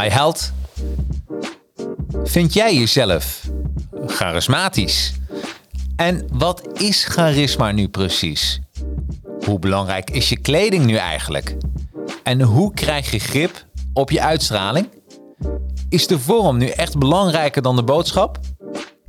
[0.00, 0.52] Hi held.
[2.24, 3.40] Vind jij jezelf
[4.06, 5.12] charismatisch?
[5.96, 8.60] En wat is charisma nu precies?
[9.44, 11.56] Hoe belangrijk is je kleding nu eigenlijk?
[12.22, 14.88] En hoe krijg je grip op je uitstraling?
[15.88, 18.38] Is de vorm nu echt belangrijker dan de boodschap?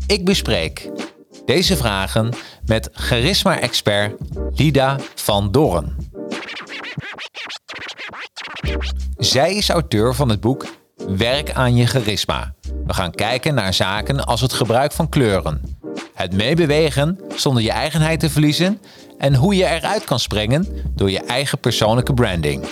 [0.07, 0.89] Ik bespreek
[1.45, 2.33] deze vragen
[2.65, 4.15] met charisma-expert
[4.55, 5.95] Lida van Doorn.
[9.17, 10.78] Zij is auteur van het boek
[11.17, 12.53] Werk aan je charisma.
[12.85, 15.77] We gaan kijken naar zaken als het gebruik van kleuren,
[16.13, 18.81] het meebewegen zonder je eigenheid te verliezen
[19.17, 22.65] en hoe je eruit kan springen door je eigen persoonlijke branding.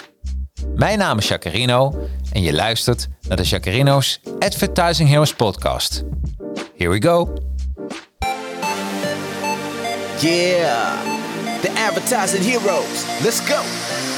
[0.76, 6.04] Mijn naam is Jacarino en je luistert naar de Jacarino's Advertising Heroes podcast.
[6.78, 7.34] Here we go.
[10.20, 11.02] Yeah,
[11.62, 13.06] the advertising heroes.
[13.24, 13.97] Let's go.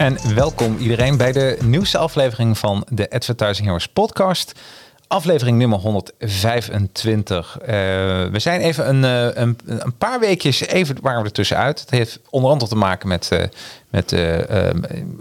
[0.00, 4.60] En welkom iedereen bij de nieuwste aflevering van de Advertising Heroes podcast.
[5.06, 7.58] Aflevering nummer 125.
[7.60, 11.80] Uh, we zijn even een, uh, een, een, paar weekjes even waren we er tussenuit.
[11.80, 13.30] Het heeft onder andere te maken met...
[13.32, 13.42] Uh,
[13.90, 14.14] met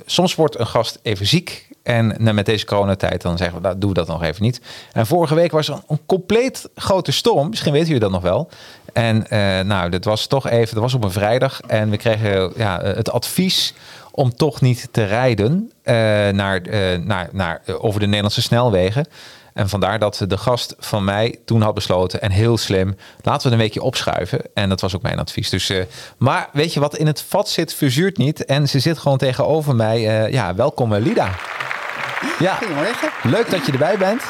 [0.05, 1.67] soms wordt een gast even ziek.
[1.83, 4.61] En nou, met deze coronatijd dan zeggen we, nou, doen we dat nog even niet.
[4.91, 7.49] En vorige week was er een, een compleet grote storm.
[7.49, 8.49] Misschien weten jullie dat nog wel.
[8.93, 9.25] En
[9.67, 10.73] nou, dat was toch even...
[10.73, 11.61] Dat was op een vrijdag.
[11.67, 13.73] En we kregen ja, het advies
[14.11, 15.93] om toch niet te rijden uh,
[16.29, 19.07] naar, uh, naar, naar, uh, over de Nederlandse snelwegen.
[19.53, 23.53] En vandaar dat de gast van mij toen had besloten, en heel slim, laten we
[23.53, 24.41] een weekje opschuiven.
[24.53, 25.49] En dat was ook mijn advies.
[25.49, 25.71] Dus,
[26.17, 28.45] maar weet je wat in het vat zit, verzuurt niet.
[28.45, 30.01] En ze zit gewoon tegenover mij.
[30.31, 31.35] ja, welkom Lida.
[32.39, 33.09] Ja, Goedemorgen.
[33.23, 34.23] Leuk dat je erbij bent.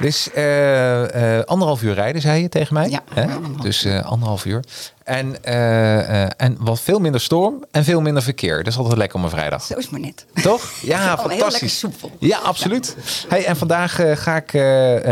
[0.00, 2.90] Dus uh, uh, anderhalf uur rijden, zei je tegen mij.
[2.90, 3.26] Ja, Hè?
[3.62, 4.64] Dus uh, anderhalf uur.
[5.04, 5.44] En,
[6.36, 8.56] en wat veel minder storm en veel minder verkeer.
[8.56, 9.62] Dat is altijd lekker om een vrijdag.
[9.62, 10.26] Zo is maar net.
[10.42, 10.70] Toch?
[10.82, 11.78] Ja, oh, fantastisch.
[11.78, 12.10] soepel.
[12.18, 12.96] Ja, absoluut.
[12.96, 13.28] Ja.
[13.28, 14.52] Hey, en vandaag ga ik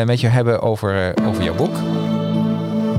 [0.07, 1.77] met je hebben over, over jouw boek.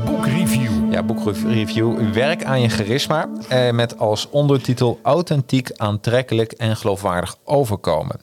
[0.06, 0.94] Boekreview.
[0.94, 2.14] Ja, boekreview.
[2.14, 3.28] Werk aan je charisma.
[3.72, 8.20] met als ondertitel authentiek, aantrekkelijk en geloofwaardig overkomen.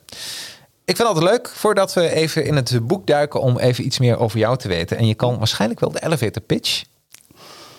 [0.85, 3.99] Ik vind het altijd leuk, voordat we even in het boek duiken, om even iets
[3.99, 4.97] meer over jou te weten.
[4.97, 6.83] En je kan waarschijnlijk wel de elevator pitch.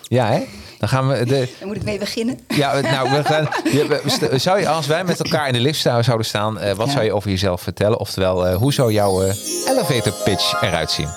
[0.01, 0.43] Ja, hè?
[0.79, 1.49] Dan gaan we de.
[1.59, 2.39] Dan moet ik mee beginnen.
[2.47, 3.49] Ja, nou, we gaan.
[4.39, 6.93] Zou je, als wij met elkaar in de lift zouden staan, uh, wat ja.
[6.93, 7.99] zou je over jezelf vertellen?
[7.99, 9.33] Oftewel, uh, hoe zou jouw uh,
[9.67, 11.09] elevator pitch eruit zien?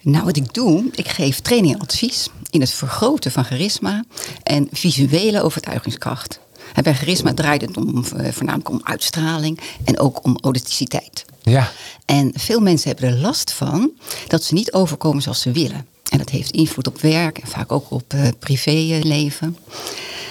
[0.00, 4.04] Nou, wat ik doe, ik geef training en advies in het vergroten van charisma
[4.42, 6.40] en visuele overtuigingskracht.
[6.78, 11.24] En bij charisma draait het om, voornamelijk om uitstraling en ook om authenticiteit.
[11.42, 11.70] Ja.
[12.04, 13.90] En veel mensen hebben er last van
[14.26, 15.86] dat ze niet overkomen zoals ze willen.
[16.10, 19.56] En dat heeft invloed op werk en vaak ook op uh, privéleven.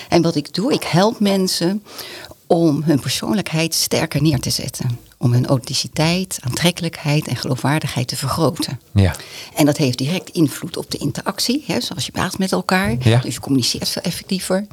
[0.09, 1.84] En wat ik doe, ik help mensen
[2.47, 5.00] om hun persoonlijkheid sterker neer te zetten.
[5.18, 8.80] Om hun authenticiteit, aantrekkelijkheid en geloofwaardigheid te vergroten.
[8.94, 9.16] Ja.
[9.56, 12.96] En dat heeft direct invloed op de interactie, hè, zoals je praat met elkaar.
[13.00, 13.19] Ja.
[13.19, 14.68] Dus je communiceert veel effectiever.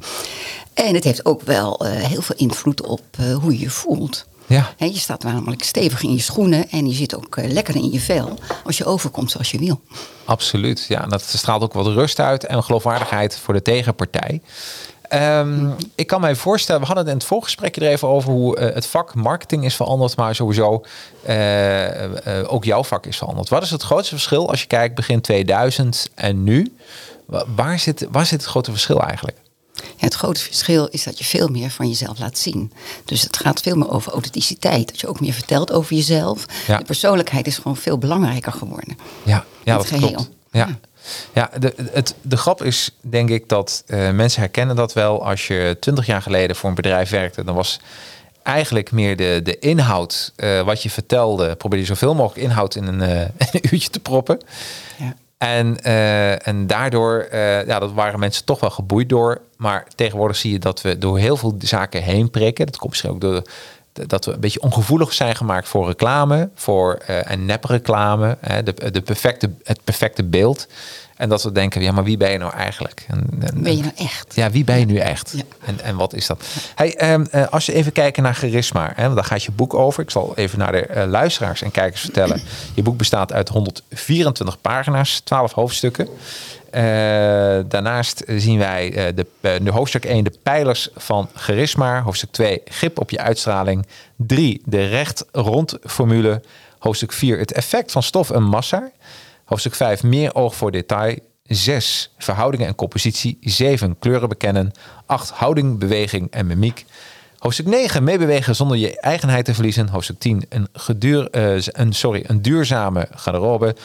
[0.75, 4.25] En het heeft ook wel uh, heel veel invloed op uh, hoe je je voelt.
[4.47, 4.73] Ja.
[4.77, 7.91] He, je staat namelijk stevig in je schoenen en je zit ook uh, lekker in
[7.91, 9.81] je vel als je overkomt zoals je wil.
[10.25, 11.05] Absoluut, ja.
[11.05, 14.41] Dat straalt ook wat rust uit en geloofwaardigheid voor de tegenpartij.
[15.13, 18.59] Um, ik kan mij voorstellen, we hadden het in het voorgesprek er even over hoe
[18.59, 20.83] uh, het vak marketing is veranderd, maar sowieso
[21.27, 22.09] uh, uh,
[22.47, 23.49] ook jouw vak is veranderd.
[23.49, 26.75] Wat is het grootste verschil als je kijkt begin 2000 en nu?
[27.55, 29.37] Waar zit, waar zit het grote verschil eigenlijk?
[29.97, 32.71] Het grote verschil is dat je veel meer van jezelf laat zien.
[33.05, 34.87] Dus het gaat veel meer over authenticiteit.
[34.87, 36.45] Dat je ook meer vertelt over jezelf.
[36.67, 36.77] Ja.
[36.77, 38.97] De persoonlijkheid is gewoon veel belangrijker geworden.
[39.23, 40.07] Ja, ja dat geheel.
[40.07, 40.29] klopt.
[40.51, 40.67] Ja.
[40.67, 40.79] ja.
[41.33, 45.25] Ja, de, het, de grap is denk ik dat uh, mensen herkennen dat wel.
[45.25, 47.79] Als je twintig jaar geleden voor een bedrijf werkte, dan was
[48.43, 52.85] eigenlijk meer de, de inhoud, eh, wat je vertelde, probeer je zoveel mogelijk inhoud in
[52.87, 53.19] een, eh,
[53.51, 54.39] een uurtje te proppen.
[54.97, 55.15] Ja.
[55.45, 59.41] En, eh, en daardoor, eh, ja, dat waren mensen toch wel geboeid door.
[59.57, 62.65] Maar tegenwoordig zie je dat we door heel veel zaken heen prikken.
[62.65, 63.41] Dat komt misschien ook door
[64.07, 68.91] dat we een beetje ongevoelig zijn gemaakt voor reclame, voor eh en nepreclame, hè, de,
[68.91, 70.67] de perfecte, het perfecte beeld.
[71.15, 73.05] En dat we denken, ja, maar wie ben je nou eigenlijk?
[73.07, 74.35] En, en- Ben je nou echt?
[74.35, 75.33] ja, wie ben je nu echt?
[75.35, 75.43] Ja.
[75.65, 76.43] En, en wat is dat?
[76.75, 79.73] Hey, ehm, eh, als je even kijkt naar charisma, hè, want daar gaat je boek
[79.73, 80.03] over.
[80.03, 82.41] Ik zal even naar de eh, luisteraars en kijkers vertellen.
[82.73, 86.07] Je boek bestaat uit 124 pagina's, 12 hoofdstukken.
[86.71, 86.81] Eh,
[87.67, 89.25] daarnaast zien wij de,
[89.63, 92.01] de hoofdstuk 1 de pijlers van charisma.
[92.01, 93.85] Hoofdstuk 2 grip op je uitstraling.
[94.15, 96.41] 3 de recht-rond formule.
[96.79, 98.89] Hoofdstuk 4 het effect van stof en massa.
[99.45, 101.17] Hoofdstuk 5 meer oog voor detail.
[101.43, 103.37] 6 verhoudingen en compositie.
[103.41, 104.71] 7 kleuren bekennen.
[105.05, 106.85] 8 houding, beweging en mimiek.
[107.37, 109.89] Hoofdstuk 9 meebewegen zonder je eigenheid te verliezen.
[109.89, 113.75] Hoofdstuk 10 een, geduur, eh, een, sorry, een duurzame garderobe.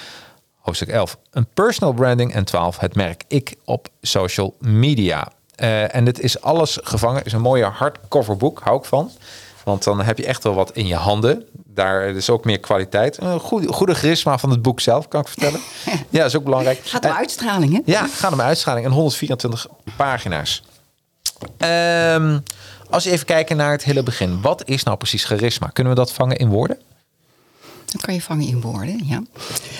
[0.58, 2.34] Hoofdstuk 11 een personal branding.
[2.34, 5.32] En 12 het merk ik op social media.
[5.54, 7.24] Eh, en dit is alles gevangen.
[7.24, 9.10] is een mooie hardcover boek, hou ik van.
[9.64, 11.44] Want dan heb je echt wel wat in je handen.
[11.74, 13.20] Daar is ook meer kwaliteit.
[13.20, 15.60] Een goede, goede charisma van het boek zelf, kan ik vertellen.
[16.10, 16.80] Ja, is ook belangrijk.
[16.84, 17.80] Gaat om En- uitstraling, hè?
[17.84, 20.62] ja, gaat om uitstraling en 124 pagina's.
[21.58, 22.38] Ehm,
[22.90, 24.40] als je even kijken naar het hele begin.
[24.40, 25.66] Wat is nou precies charisma?
[25.66, 26.78] Kunnen we dat vangen in woorden?
[27.90, 29.22] Dat kan je vangen in woorden, ja.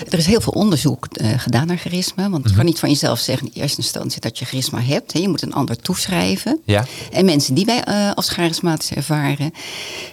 [0.09, 2.29] Er is heel veel onderzoek eh, gedaan naar charisma.
[2.29, 2.49] Want Mhm.
[2.49, 5.13] je kan niet van jezelf zeggen in eerste instantie dat je charisma hebt.
[5.13, 5.19] Hè.
[5.19, 6.61] Je moet een ander toeschrijven.
[6.65, 6.85] Ja.
[7.11, 9.51] En mensen die wij eh, als charismatisch ervaren,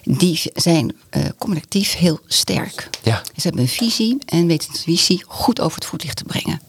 [0.05, 2.91] die zijn eh, communicatief heel sterk.
[3.03, 3.23] Ja.
[3.37, 6.61] Ze hebben een visie en weten de visie goed over het voetlicht te brengen.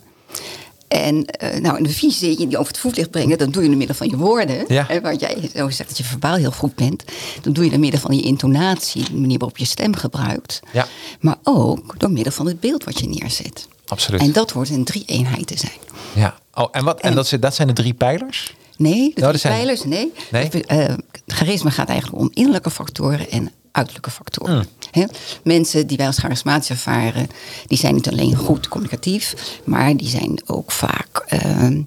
[0.90, 3.96] En eh, nou, een visie die over het voetlicht brengen, dat doe je door middel
[3.96, 4.66] van je woorden.
[4.68, 4.88] Ja.
[5.02, 7.04] Want jij zo zegt dat je verbaal heel goed bent.
[7.42, 10.60] Dat doe je door middel van je intonatie, de manier waarop je stem gebruikt.
[10.74, 10.88] Ja.
[11.20, 13.68] Maar ook door middel van het beeld wat je neerzet.
[13.88, 14.22] Absoluut.
[14.22, 15.78] En dat wordt een drie-eenheid te zijn.
[16.16, 16.36] Ja.
[16.54, 18.56] Oh, en wat, en En- dat, zijn- dat zijn de drie pijlers?
[18.78, 20.12] Nee, de drie zijn- pijlers, nee.
[20.32, 20.50] Nee?
[20.50, 20.94] Eh,
[21.28, 24.68] charisma gaat eigenlijk om innerlijke factoren en uiterlijke factoren.
[24.92, 25.06] Hè?
[25.44, 27.28] Mensen die wij als charismatisch ervaren,
[27.68, 31.82] die zijn niet alleen goed communicatief, maar die zijn ook vaak ehm,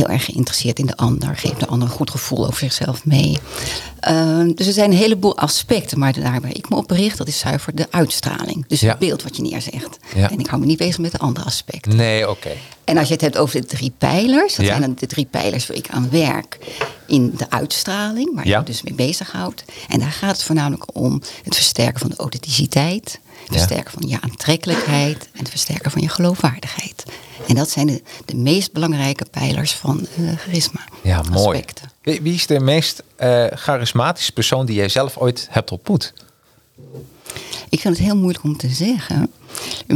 [0.00, 3.38] heel erg geïnteresseerd in de ander, geven de ander een goed gevoel over zichzelf mee.
[4.00, 7.28] Ehm, dus er zijn een heleboel aspecten, maar daar waar ik me op bericht, dat
[7.28, 8.64] is zuiver de uitstraling.
[8.68, 8.88] Dus Ja.
[8.88, 9.98] het beeld wat je neerzegt.
[10.14, 10.30] Ja.
[10.30, 11.96] En ik hou me niet bezig met de andere aspecten.
[11.96, 12.50] Nee, oké.
[12.84, 14.76] En als je het hebt over de drie pijlers, dat Ja.
[14.78, 16.58] zijn de drie pijlers waar ik aan werk
[17.06, 19.64] in de uitstraling, waar je dus mee bezighoudt.
[19.88, 23.20] En daar gaat het voornamelijk om het versterken van de authenticiteit,
[23.50, 27.04] het versterken van je aantrekkelijkheid en het versterken van je geloofwaardigheid.
[27.48, 30.80] En dat zijn de, de meest belangrijke pijlers van eh, charisma.
[31.02, 31.58] Ja, mooi.
[31.58, 31.90] Aspecten.
[32.02, 36.12] Wie, wie is de meest eh, charismatische persoon die jij zelf ooit hebt ontmoet?
[37.68, 39.32] Ik vind het heel moeilijk om te zeggen.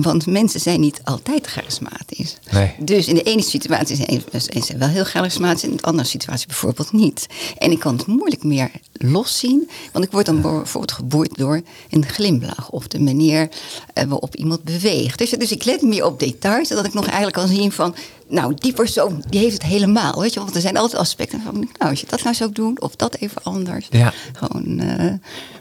[0.03, 2.37] Want mensen zijn niet altijd charismatisch.
[2.51, 2.75] Nee.
[2.79, 6.93] Dus in de ene situatie zijn ze wel heel charismatisch, in de andere situatie bijvoorbeeld
[6.93, 7.27] niet.
[7.59, 11.61] En ik kan het moeilijk meer loszien, want ik word dan bijvoorbeeld geboeid door
[11.91, 13.49] een glimlach of de manier
[13.93, 15.19] eh, waarop iemand beweegt.
[15.19, 17.95] Dus, dus ik let meer op details, zodat ik nog eigenlijk kan zien van,
[18.29, 20.21] nou, die persoon die heeft het helemaal.
[20.21, 22.81] Weet je, want er zijn altijd aspecten van, nou, als je dat nou zou doen
[22.81, 23.87] of dat even anders.
[23.91, 24.13] Ja.
[24.33, 25.13] Gewoon, eh,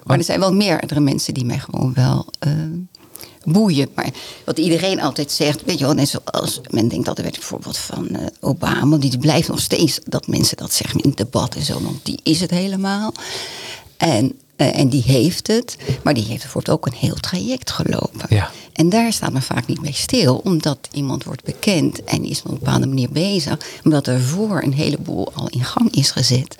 [0.04, 2.52] maar er zijn wel meerdere mensen die mij gewoon wel eh,
[3.46, 3.90] boeien.
[3.96, 4.10] Maar
[4.46, 8.26] wat iedereen altijd zegt, weet je wel, net zoals men denkt altijd bijvoorbeeld van eh,
[8.40, 12.06] Obama, die blijft nog steeds dat mensen dat zeggen in het debat en zo, want
[12.06, 13.14] die is het helemaal.
[13.98, 14.40] En,
[14.72, 18.26] eh, en die heeft het, maar die heeft bijvoorbeeld ook een heel traject gelopen.
[18.30, 18.52] Ja.
[18.74, 22.52] En daar staat men vaak niet bij stil, omdat iemand wordt bekend en is op
[22.52, 26.56] een bepaalde manier bezig, omdat er voor een heleboel al in gang is gezet.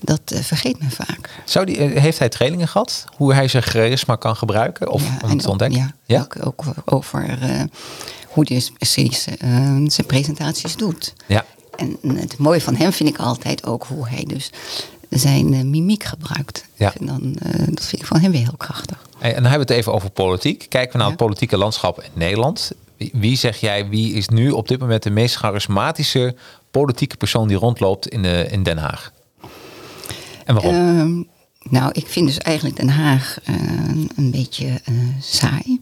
[0.00, 1.30] Dat eh, vergeet men vaak.
[1.44, 3.04] Zou die, eh, heeft hij trainingen gehad?
[3.16, 4.90] Hoe hij zijn charisma kan gebruiken?
[4.90, 5.94] Of en het ook- ontdekken?
[6.04, 7.38] Ja, Ook, ook over
[8.28, 9.22] hoe hij precies
[9.86, 11.14] zijn presentaties doet.
[11.26, 11.44] Ja.
[11.76, 14.50] En het mooie van hem vind ik altijd ook hoe hij dus
[15.08, 16.64] zijn eh, mimiek gebruikt.
[16.74, 16.92] Ja.
[17.00, 19.06] En dan, eh, dat vind ik van hem weer heel krachtig.
[19.18, 20.66] Hey, En dan hebben we het even over politiek.
[20.68, 21.12] Kijken we naar Ja.
[21.12, 22.70] het politieke landschap in Nederland.
[22.96, 26.34] Wie, wie zeg jij, wie is nu op dit moment de meest charismatische
[26.70, 29.12] politieke persoon die rondloopt in, de, in Den Haag?
[30.44, 30.74] En waarom?
[30.74, 31.22] Ehm,
[31.74, 33.54] nou, ik vind dus eigenlijk Den Haag eh,
[34.16, 35.80] een beetje eh, saai.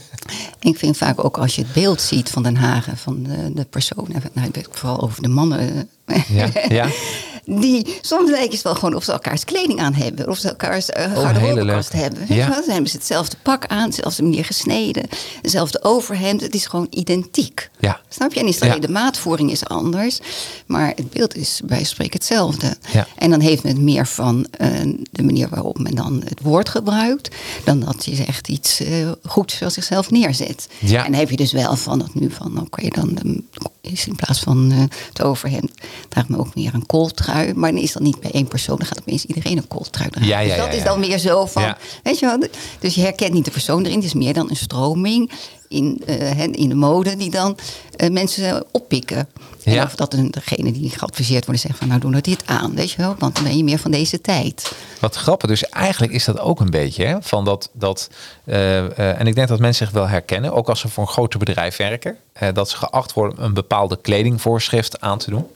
[0.60, 3.52] ik vind vaak ook als je het beeld ziet van Den Haag en van de,
[3.54, 5.88] de personen, nou, ik weet vooral over de mannen.
[6.04, 6.86] eh, Ja, ja.
[7.46, 10.28] Die, soms lijken het wel gewoon of ze elkaars kleding aan hebben.
[10.28, 12.02] Of ze elkaars uh, Oh, hele garderobekast leuk.
[12.02, 12.36] hebben.
[12.36, 12.48] Ja.
[12.48, 15.08] Dan hebben ze hetzelfde pak aan, dezelfde manier gesneden.
[15.42, 16.40] Dezelfde overhemd.
[16.40, 17.70] Het is gewoon identiek.
[17.80, 18.00] Ja.
[18.08, 18.40] Snap je?
[18.40, 18.80] En is alleen Ja.
[18.80, 20.18] de maatvoering is anders.
[20.66, 22.76] Maar het beeld is bij spreken hetzelfde.
[22.92, 23.06] Ja.
[23.16, 24.68] En dan heeft men meer van eh,
[25.10, 27.34] de manier waarop men dan het woord gebruikt.
[27.64, 30.68] Dan dat je echt iets eh goeds van zichzelf neerzet.
[30.78, 31.04] Ja.
[31.04, 34.16] En dan heb je dus wel van dat nu van oké, dan eh, is in
[34.16, 35.72] plaats van eh, het overhemd
[36.08, 37.32] draagt men ook meer een kooltrui.
[37.54, 40.28] Maar dan is dat niet bij één persoon, dan gaat opeens iedereen een kooltrui dragen.
[40.28, 42.48] Ja, ja, dus dat ja, is dan meer zo van, weet je wel.
[42.78, 45.30] Dus je herkent niet de persoon erin, het is meer dan een stroming
[45.74, 47.58] in, eh, in de mode die dan
[47.96, 49.28] eh, mensen oppikken.
[49.64, 52.74] En of dat een, degene die geadviseerd worden zegt van nou doe nou dit aan,
[52.74, 53.14] weet je wel.
[53.18, 54.72] Want dan ben je meer van deze tijd.
[55.00, 55.48] Wat grappig.
[55.48, 57.70] Dus eigenlijk is dat ook een beetje hè, van dat.
[57.72, 58.10] dat
[58.44, 61.38] eh, en ik denk dat mensen zich wel herkennen, ook als ze voor een groter
[61.38, 62.16] bedrijf werken,
[62.52, 65.46] dat ze geacht worden een bepaalde kledingvoorschrift aan te doen.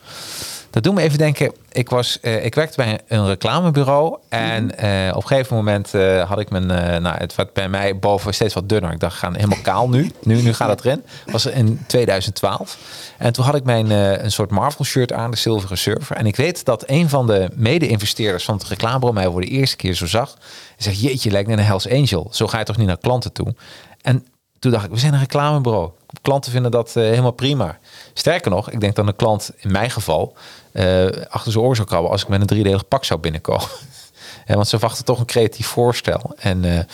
[0.78, 1.52] Dat doet me even denken.
[1.72, 4.18] Ik, was, eh, ik werkte bij een reclamebureau.
[4.28, 6.66] En eh, op een gegeven moment eh, had ik mijn.
[7.02, 8.92] nou, het werd bij mij boven steeds wat dunner.
[8.92, 10.10] Ik dacht, gaan helemaal kaal nu.
[10.22, 11.04] Nu, nu gaat het erin.
[11.26, 12.78] Was in 2012.
[13.18, 16.16] En toen had ik mijn een soort Marvel shirt aan, de Zilveren Surfer.
[16.16, 19.76] En ik weet dat een van de mede-investeerders van het reclamebureau mij voor de eerste
[19.76, 20.34] keer zo zag.
[20.76, 22.28] En zegt, jeetje, je lijkt net een Hells Angel.
[22.30, 23.54] Zo ga je toch niet naar klanten toe?
[24.02, 24.26] En
[24.58, 25.90] toen dacht ik, we zijn een reclamebureau.
[26.22, 27.78] Klanten vinden dat eh, helemaal prima.
[28.14, 30.34] Sterker nog, ik denk dat een klant in mijn geval
[30.72, 33.68] eh, achter zijn oor zou krabben als ik met een driedelig pak zou binnenkomen.
[34.46, 36.34] Want ze verwachten toch een creatief voorstel.
[36.38, 36.84] En, eh,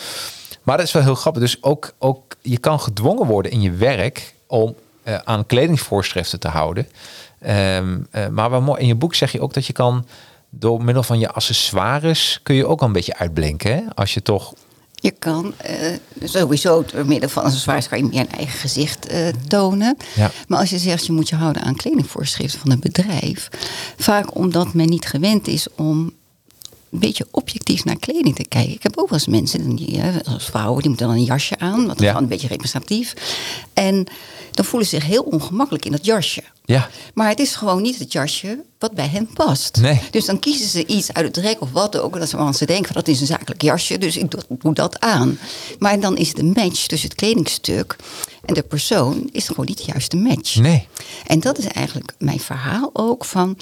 [0.63, 1.41] maar dat is wel heel grappig.
[1.41, 4.75] Dus ook, ook je kan gedwongen worden in je werk om
[5.23, 6.87] aan kledingsvoorschriften te houden.
[7.45, 10.07] Ehm, eh, maar wel mooi, in je boek zeg je ook dat je kan
[10.49, 13.73] door middel van je accessoires kun je ook al een beetje uitblinken.
[13.73, 13.81] Hè?
[13.95, 14.53] Als je toch
[15.05, 15.91] Je kan eh,
[16.23, 19.97] sowieso door middel van accessoires kan je meer een eigen gezicht eh, tonen.
[20.15, 20.31] Ja.
[20.47, 23.49] Maar als je zegt je moet je houden aan kledingvoorschriften van een bedrijf,
[23.97, 25.99] vaak omdat men niet gewend is om
[26.91, 28.73] een beetje objectief naar kleding te kijken.
[28.73, 31.59] Ik heb ook wel eens mensen, die, hè, als vrouwen, die moeten dan een jasje
[31.59, 32.07] aan, wat Ja.
[32.07, 33.13] gewoon een beetje representatief.
[33.73, 34.07] En
[34.51, 36.43] dan voelen ze zich heel ongemakkelijk in dat jasje.
[36.65, 36.89] Ja.
[37.13, 39.77] Maar het is gewoon niet het jasje wat bij hen past.
[39.81, 40.01] Nee.
[40.11, 42.19] Dus dan kiezen ze iets uit het rek of wat ook.
[42.19, 44.73] Dat ze, want ze denken van dat is een zakelijk jasje, dus ik doe, doe
[44.73, 45.39] dat aan.
[45.79, 47.95] Maar dan is de match tussen het kledingstuk
[48.45, 50.55] en de persoon is gewoon niet de juiste match.
[50.55, 50.87] Nee.
[51.27, 53.57] En dat is eigenlijk mijn verhaal ook van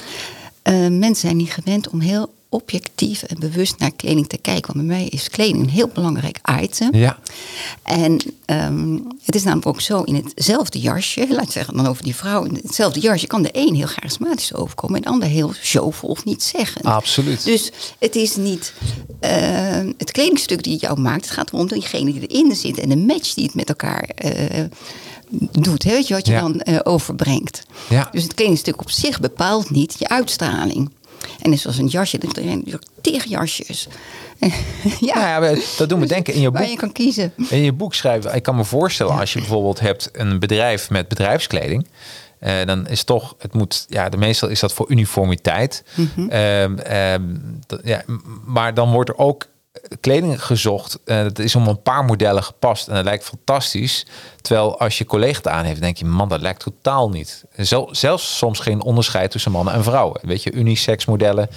[0.61, 4.73] eh, mensen zijn niet gewend om heel objectief en bewust naar kleding te kijken.
[4.73, 6.95] Want bij mij is kleding een heel belangrijk item.
[6.95, 7.17] Ja.
[7.83, 12.03] En ehm, het is namelijk ook zo in hetzelfde jasje, laat ik zeggen dan over
[12.03, 15.53] die vrouw, in hetzelfde jasje kan de een heel charismatisch overkomen en de ander heel
[15.53, 16.81] showvol of niet zeggen.
[16.81, 17.43] Absoluut.
[17.43, 18.73] Dus het is niet
[19.19, 19.31] eh,
[19.97, 23.33] het kledingstuk die jou maakt, het gaat erom diegene die erin zit en de match
[23.33, 24.63] die het met elkaar eh,
[25.51, 26.41] doet, hè, weet je wat je Ja.
[26.41, 27.63] dan eh, overbrengt.
[27.89, 28.09] Ja.
[28.11, 30.89] Dus het kledingstuk op zich bepaalt niet je uitstraling.
[31.41, 32.33] En net zoals een jasje, dat
[33.01, 33.87] tegen jasjes.
[34.99, 36.71] ja, Nou ja, dat doen we denken in je waar boek.
[36.71, 37.33] je kan kiezen.
[37.49, 41.07] In je boek schrijven, ik kan me voorstellen als je bijvoorbeeld hebt een bedrijf met
[41.07, 41.87] bedrijfskleding.
[42.39, 45.83] eh, dan is toch, het moet, ja, de meestal is dat voor uniformiteit.
[46.29, 47.21] Ehm, ehm,
[47.67, 48.03] dat- ja,
[48.45, 49.45] maar dan wordt er ook
[49.99, 50.99] kleding gezocht.
[51.05, 54.05] eh dat is om een paar modellen gepast en dat lijkt fantastisch.
[54.41, 57.43] Terwijl als je collega het aan heeft, denk je, man, dat lijkt totaal niet.
[57.57, 60.19] Zel- zelfs soms geen onderscheid tussen mannen en vrouwen.
[60.23, 61.49] Weet je, unisex modellen.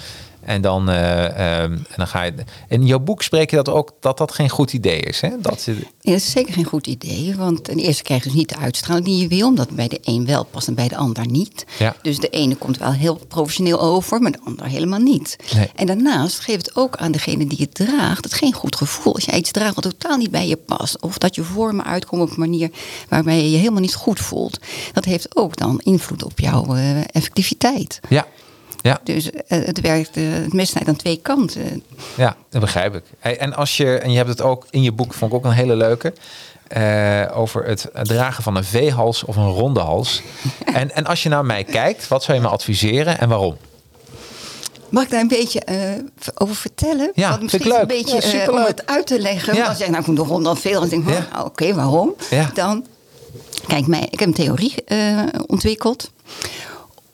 [0.47, 2.33] En dan, eh, ehm, en dan ga je.
[2.67, 5.21] In jouw boek spreek je dat ook dat dat geen goed idee is.
[5.21, 5.29] Hè?
[5.41, 7.35] Dat je, Ja, dat is zeker geen goed idee.
[7.35, 9.47] Want ten eerste krijg je dus niet de uitstraling die je wil.
[9.47, 11.65] Omdat bij de een wel past en bij de ander niet.
[11.79, 11.95] Ja.
[12.01, 15.37] Dus de ene komt wel heel professioneel over, maar de ander helemaal niet.
[15.55, 15.69] Nee.
[15.75, 19.13] En daarnaast geeft het ook aan degene die het draagt het geen goed gevoel.
[19.13, 21.01] Als jij iets draagt wat totaal niet bij je past.
[21.01, 22.69] Of dat je vormen uitkomen op een manier
[23.09, 24.59] waarbij je je helemaal niet goed voelt.
[24.93, 27.99] Dat heeft ook dan invloed op jouw eh, effectiviteit.
[28.09, 28.27] ja,
[28.87, 31.83] ja, Dus eh, het werkt, eh, het mes snijdt aan twee kanten.
[32.15, 33.03] ja, dat begrijp ik.
[33.37, 35.51] En als je, en je hebt het ook in je boek, vond ik ook een
[35.51, 36.13] hele leuke.
[36.67, 40.21] eh, over het dragen van een V-hals of een ronde hals.
[40.73, 43.57] En, en als je naar mij kijkt, wat zou je me adviseren en waarom?
[44.89, 45.61] Mag ik daar een beetje
[46.35, 47.11] over vertellen?
[47.15, 47.81] Ja, Want ik misschien leuk.
[47.81, 49.55] een beetje Ja, om het uit te leggen.
[49.55, 49.65] Ja.
[49.67, 50.81] Als jij nou, ik moet nog dan veel.
[50.81, 51.27] En denk, Ja.
[51.37, 52.13] oh, oké, waarom?
[52.29, 52.49] Ja.
[52.53, 52.85] Dan,
[53.67, 54.73] kijk, mij, ik heb een theorie
[55.45, 56.11] ontwikkeld.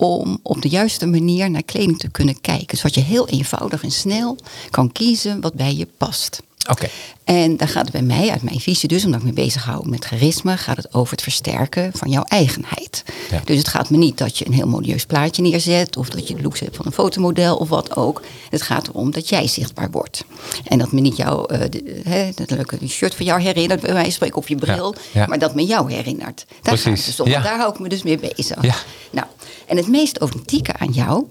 [0.04, 2.78] Om op de juiste manier naar kleding te kunnen kijken.
[2.78, 4.38] Zodat je heel eenvoudig en snel
[4.70, 6.42] kan kiezen wat bij je past.
[6.70, 6.88] Oké,
[7.24, 9.90] En daar gaat het bij mij, uit mijn visie dus, omdat ik me bezig hou
[9.90, 13.04] met charisma, gaat het over het versterken van jouw eigenheid.
[13.32, 13.42] Ja.
[13.46, 16.36] Dus het gaat me niet dat je een heel modieus plaatje neerzet, of dat je
[16.36, 18.22] de looks hebt van een fotomodel of wat ook.
[18.50, 20.26] Het gaat erom dat jij zichtbaar wordt.
[20.68, 23.90] En dat me niet jouw, eh, de- hè, dat leuke shirt van jou herinnert, bij
[23.90, 25.26] wijze van spreken op je bril, Ja, ja.
[25.28, 26.46] maar dat me jou herinnert.
[26.62, 27.30] Daar Precies, dus om.
[27.30, 28.62] Daar hou ik me dus mee bezig.
[28.62, 28.76] Ja.
[29.12, 29.28] Nou,
[29.68, 31.26] en het meest authentieke aan jou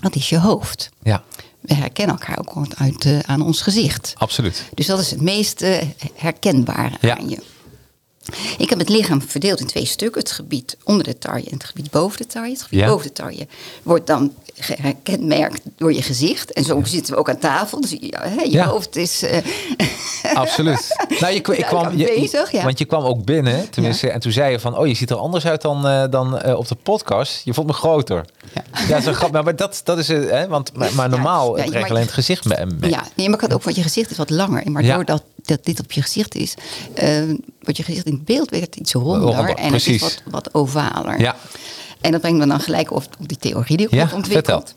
[0.00, 0.90] Dat is je hoofd.
[1.02, 1.22] Ja,
[1.60, 4.12] We herkennen elkaar ook uit, eh, aan ons gezicht.
[4.16, 4.64] absoluut.
[4.74, 5.82] Dus dat is het meest eh,
[6.14, 7.16] herkenbare Ja.
[7.18, 7.38] aan je.
[8.58, 10.20] Ik heb het lichaam verdeeld in twee stukken.
[10.20, 12.52] Het gebied onder de tarje en het gebied boven de tarje.
[12.52, 12.86] Het gebied Ja.
[12.86, 13.46] boven de tarje
[13.82, 16.52] wordt dan gekenmerkt door je gezicht.
[16.52, 17.80] En zo zitten we ook aan tafel.
[17.80, 18.66] Dus je, hè, je Ja.
[18.66, 19.22] hoofd is...
[19.22, 19.38] eh,
[20.34, 20.96] Absoluut.
[21.20, 22.62] Nou, je, ik kwam, je, aanwezig, ja.
[22.64, 25.16] Want je kwam ook binnen, tenminste, en toen zei je van, oh, je ziet er
[25.16, 27.40] anders uit dan, eh, dan eh, op de podcast.
[27.44, 28.24] Je vond me groter.
[28.54, 28.62] Ja.
[28.88, 29.12] Ja, zo.
[29.30, 30.48] Maar dat, dat is hè?
[30.48, 32.66] Want, maar, maar normaal trek alleen het gezicht me.
[32.80, 34.70] me- Ja, nee, maar ik had ook, want je gezicht is wat langer.
[34.70, 36.54] Maar doordat dat dit op je gezicht is,
[36.94, 37.22] eh,
[37.60, 39.54] wordt je gezicht in het beeld werd iets ronder.
[39.54, 41.20] En het is wat, wat ovaler.
[41.20, 41.36] Ja.
[42.00, 44.74] En dat brengt me dan gelijk op, op die theorie die ik Ja, ontwikkeld.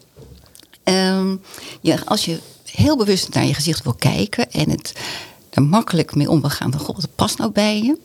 [0.84, 1.36] Ehm,
[1.82, 4.94] ja, als je heel bewust naar je gezicht wil kijken en het
[5.50, 7.98] er makkelijk mee om wil gaan van goh, wat past nou bij je?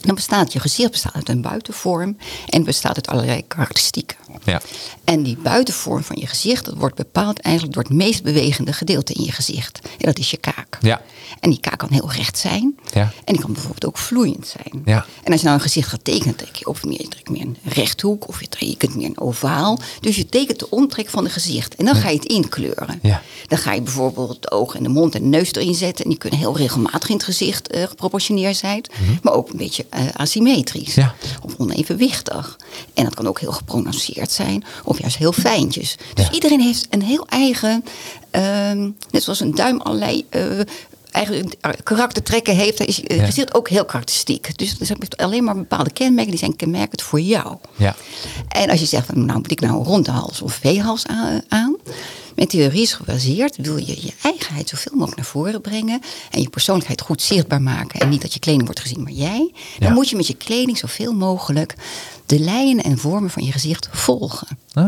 [0.00, 2.16] Dan bestaat je gezicht bestaat uit een buitenvorm
[2.48, 4.16] en bestaat uit allerlei karakteristieken.
[4.44, 4.60] Ja.
[5.04, 9.12] En die buitenvorm van je gezicht, dat wordt bepaald eigenlijk door het meest bewegende gedeelte
[9.12, 9.80] in je gezicht.
[9.82, 10.78] En dat is je kaak.
[10.80, 11.02] Ja.
[11.40, 12.76] En die kaak kan heel recht zijn.
[12.92, 13.12] Ja.
[13.24, 14.82] En die kan bijvoorbeeld ook vloeiend zijn.
[14.84, 15.06] Ja.
[15.22, 17.42] En als je nou een gezicht gaat tekenen, trek je of meer, je trekt meer
[17.42, 19.78] een rechthoek of je tekent meer een ovaal.
[20.00, 21.74] Dus je tekent de omtrek van het gezicht.
[21.74, 22.98] En dan ga je het inkleuren.
[23.02, 23.22] Ja.
[23.46, 26.04] Dan ga je bijvoorbeeld de ogen en de mond en de neus erin zetten.
[26.04, 28.84] En die kunnen heel regelmatig in het gezicht eh, geproportioneerd zijn.
[29.22, 30.94] Maar ook een beetje eh, asymmetrisch.
[30.94, 31.00] Mhm.
[31.00, 31.14] Ja.
[31.42, 32.58] Of onevenwichtig.
[32.94, 34.64] En dat kan ook heel geprononceerd zijn.
[34.84, 35.96] Of juist heel fijntjes.
[36.14, 37.84] Dus iedereen heeft een heel eigen,
[38.30, 40.24] ehm, net zoals een duim allerlei
[41.14, 41.50] eh, eigen
[41.82, 43.24] karaktertrekken heeft, is je Ja.
[43.24, 44.58] gezicht ook heel karakteristiek.
[44.58, 47.56] Dus er zijn alleen maar bepaalde kenmerken die zijn kenmerkend voor jou.
[47.76, 47.94] Ja.
[48.48, 51.42] En als je zegt, van, nou moet ik nou een ronde hals of V-hals aan,
[51.48, 51.76] aan.
[52.34, 56.48] Mijn theorie is gebaseerd, wil je je eigenheid zoveel mogelijk naar voren brengen en je
[56.48, 59.94] persoonlijkheid goed zichtbaar maken en niet dat je kleding wordt gezien, maar jij, dan Ja.
[59.94, 61.74] moet je met je kleding zoveel mogelijk
[62.26, 64.58] de lijnen en vormen van je gezicht volgen.
[64.72, 64.84] Ah.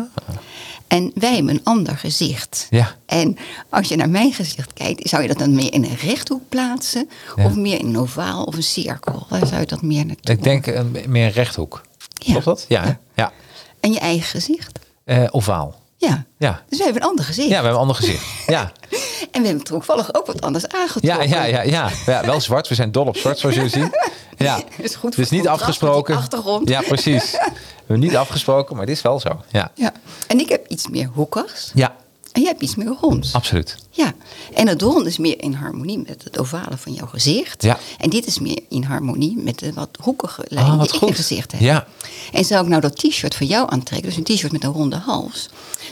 [0.89, 2.67] En wij hebben een ander gezicht.
[2.71, 2.97] Ja.
[3.07, 3.39] En
[3.69, 7.09] als je naar mijn gezicht kijkt, zou je dat dan meer in een rechthoek plaatsen?
[7.37, 7.45] Ja.
[7.45, 9.27] Of meer in een ovaal of een cirkel?
[9.29, 10.35] Waar zou je dat meer naartoe?
[10.35, 11.83] Ik denk een, meer een rechthoek.
[12.15, 12.31] Ja.
[12.31, 12.65] Klopt dat?
[12.69, 12.99] Ja.
[13.15, 13.33] Ja.
[13.81, 14.79] En je eigen gezicht?
[15.05, 15.75] Eh, ovaal.
[15.97, 16.25] Ja.
[16.39, 16.63] Ja.
[16.69, 17.49] Dus wij hebben een ander gezicht.
[17.49, 18.25] Ja, we hebben een ander gezicht.
[18.47, 18.73] Ja.
[19.31, 21.29] En we hebben toevallig ook wat anders Ja, aangetrokken.
[21.29, 21.91] ja, ja, ja.
[22.07, 22.25] ja.
[22.27, 22.69] Wel zwart.
[22.69, 23.93] We zijn dol op zwart, zoals jullie zien.
[24.37, 24.61] Ja.
[24.79, 26.17] Is goed Dus niet afgesproken.
[26.17, 26.69] achtergrond.
[26.69, 27.31] Ja, precies.
[27.87, 29.41] We hebben niet afgesproken, maar dit is wel zo.
[29.51, 29.71] Ja.
[29.75, 29.93] Ja.
[30.27, 31.71] En ik heb iets meer hoekigs.
[31.75, 31.95] Ja,
[32.33, 33.33] En jij hebt iets meer ronds.
[33.33, 33.77] absoluut.
[33.91, 34.13] Ja,
[34.55, 37.63] en het rond is meer in harmonie met het ovale van jouw gezicht.
[37.63, 37.79] Ja.
[37.99, 41.01] En dit is meer in harmonie met de wat hoekige lijn Ah, wat die ik
[41.01, 41.17] in goed.
[41.17, 41.61] gezicht heb.
[41.61, 41.87] Ja.
[42.33, 44.97] En zou ik nou dat t-shirt van jou aantrekken, dus een t-shirt met een ronde
[44.97, 45.49] hals,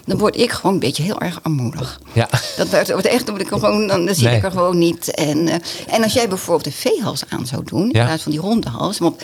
[0.06, 2.00] dan word ik gewoon een beetje heel erg armoedig.
[2.12, 2.28] Ja.
[2.56, 4.36] Dat wordt echt, dan, word ik gewoon, dan zie Nee.
[4.36, 5.10] ik er gewoon niet.
[5.14, 5.54] En, eh,
[5.94, 8.04] en als jij bijvoorbeeld een V-hals aan zou doen, in Ja.
[8.04, 9.22] plaats van die ronde hals, want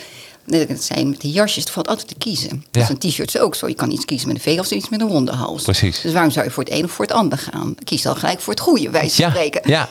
[0.50, 2.64] het zei, met die jasjes, het valt altijd te kiezen.
[2.70, 2.80] Ja.
[2.80, 3.68] Dus een t-shirt ook zo.
[3.68, 5.62] Je kan iets kiezen met een V-hals of iets met een ronde hals.
[5.62, 6.00] Precies.
[6.00, 7.74] Dus waarom zou je voor het een of voor het ander gaan?
[7.84, 9.60] Kies dan gelijk voor het goede, wijze van Ja, spreken.
[9.70, 9.88] ja.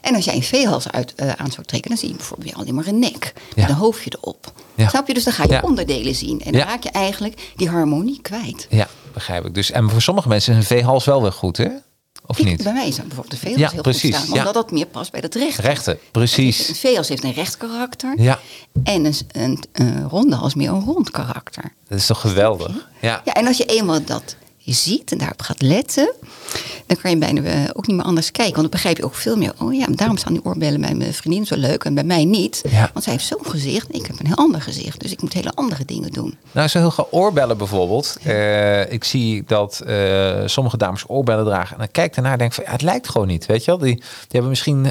[0.00, 2.74] En als jij een V-hals uit, eh, aan zou trekken, dan zie je bijvoorbeeld alleen
[2.74, 3.32] maar een nek.
[3.54, 3.62] Ja.
[3.62, 4.52] Met een hoofdje erop.
[4.74, 4.88] Ja.
[4.88, 5.14] Snap je?
[5.14, 5.60] Dus dan ga je Ja.
[5.64, 6.40] onderdelen zien.
[6.40, 6.66] En dan Ja.
[6.66, 8.66] raak je eigenlijk die harmonie kwijt.
[8.70, 9.54] Ja, begrijp ik.
[9.54, 11.68] Dus, en voor sommige mensen is een V-hals wel weer goed, hè?
[12.26, 12.62] Of Ik- niet?
[12.62, 14.34] Bij mij zou bijvoorbeeld de V-hals Ja, heel precies, goed staan.
[14.34, 14.38] ja.
[14.38, 15.58] Omdat dat meer past bij dat recht.
[15.58, 16.70] Rechten, Een precies.
[16.78, 18.20] V-hals heeft een recht karakter.
[18.20, 18.38] Ja.
[18.84, 21.72] En een, een, een ronde hals meer een rond karakter.
[21.88, 22.88] Dat is toch geweldig?
[23.00, 23.20] Ja.
[23.24, 24.36] Ja, en als je eenmaal dat
[24.72, 26.12] ziet en daarop gaat letten,
[26.86, 28.54] dan kan je bijna eh, ook niet meer anders kijken.
[28.54, 29.52] Want dan begrijp je ook veel meer.
[29.58, 32.62] Oh ja, daarom staan die oorbellen bij mijn vriendin zo leuk en bij mij niet.
[32.70, 32.90] Ja.
[32.92, 35.00] Want zij heeft zo'n gezicht en ik heb een heel ander gezicht.
[35.00, 36.38] Dus ik moet hele andere dingen doen.
[36.52, 38.16] Nou, zo heel graag oorbellen bijvoorbeeld.
[38.22, 41.72] Eh, ik zie dat eh, sommige dames oorbellen dragen.
[41.72, 43.46] En dan kijk ernaar en denk van, ja, het lijkt gewoon niet.
[43.46, 43.80] Weet je wel?
[43.80, 44.82] Die, die hebben misschien,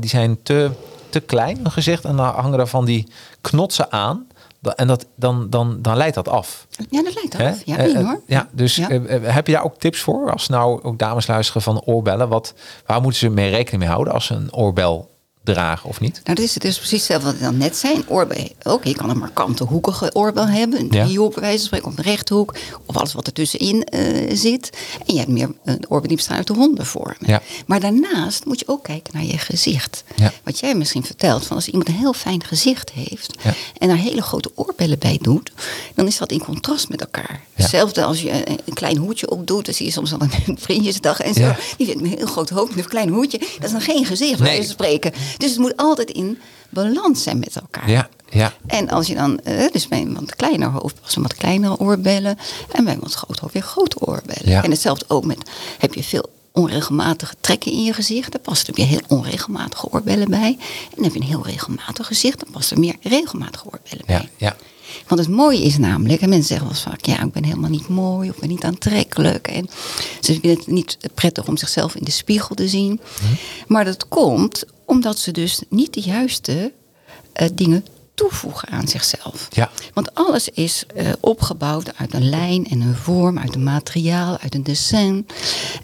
[0.00, 0.70] die zijn te,
[1.08, 2.04] te klein, een gezicht.
[2.04, 3.08] En dan hangen er van die
[3.40, 4.26] knotsen aan.
[4.72, 6.66] En dat, dan, dan, dan leidt dat af.
[6.90, 7.50] Ja, dat lijkt Hè?
[7.50, 7.62] af.
[7.64, 8.20] Ja, Eh, nee, eh, hoor.
[8.26, 8.88] ja, dus Ja.
[8.88, 10.30] eh, heb je daar ook tips voor?
[10.32, 12.28] Als nou ook dames luisteren van oorbellen.
[12.28, 12.54] Wat,
[12.86, 15.10] waar moeten ze mee rekening mee houden als ze een oorbel
[15.44, 16.20] dragen of niet?
[16.24, 17.94] Nou, dat is dus precies hetzelfde wat ik dan net zei.
[17.94, 18.48] Een oorbel.
[18.62, 20.78] Ook, je kan een markante hoekige oorbel hebben.
[20.80, 21.04] Een Ja.
[21.04, 21.88] driehoek bij wijze van spreken.
[21.88, 22.54] Of een rechthoek.
[22.86, 24.70] Of alles wat er tussenin eh, zit.
[25.06, 27.16] En je hebt meer een oorbel die bestaat uit de ronde vormen.
[27.26, 27.42] Ja.
[27.66, 30.04] Maar daarnaast moet je ook kijken naar je gezicht.
[30.16, 30.32] Ja.
[30.44, 31.46] Wat jij misschien vertelt.
[31.46, 33.34] Van als iemand een heel fijn gezicht heeft.
[33.42, 33.54] Ja.
[33.78, 35.52] En daar hele grote oorbellen bij doet.
[35.94, 37.30] Dan is dat in contrast met elkaar.
[37.30, 37.62] Ja.
[37.62, 38.30] Hetzelfde als je
[38.66, 39.64] een klein hoedje opdoet.
[39.64, 41.40] Dan zie je soms al een vriendjesdag en zo.
[41.40, 41.56] Ja.
[41.76, 43.38] Die vindt een heel groot hoofd met een klein hoedje.
[43.38, 44.56] Dat is dan geen gezicht, bij Nee.
[44.56, 45.12] wijze van spreken.
[45.36, 47.90] Dus het moet altijd in balans zijn met elkaar.
[47.90, 48.52] Ja, ja.
[48.66, 52.38] En als je dan, eh, dus bij een wat kleiner hoofd passen wat kleinere oorbellen.
[52.72, 54.48] En bij een wat groot hoofd weer grote oorbellen.
[54.50, 54.62] Ja.
[54.62, 58.32] En hetzelfde ook met, heb je veel onregelmatige trekken in je gezicht.
[58.32, 60.58] Dan past er weer heel onregelmatige oorbellen bij.
[60.96, 62.40] En heb je een heel regelmatig gezicht.
[62.40, 64.28] Dan past er meer regelmatige oorbellen Ja, bij.
[64.36, 64.56] ja.
[65.08, 67.70] Want het mooie is namelijk, en mensen zeggen wel eens vaak, ja, ik ben helemaal
[67.70, 69.48] niet mooi of ik ben niet aantrekkelijk.
[69.48, 69.68] En
[70.20, 73.00] ze vinden het niet prettig om zichzelf in de spiegel te zien.
[73.66, 76.72] Maar dat komt omdat ze dus niet de juiste
[77.32, 79.48] eh, dingen toevoegen aan zichzelf.
[79.50, 79.70] Ja.
[79.94, 84.54] Want alles is eh, opgebouwd uit een lijn en een vorm, uit een materiaal, uit
[84.54, 85.26] een dessin.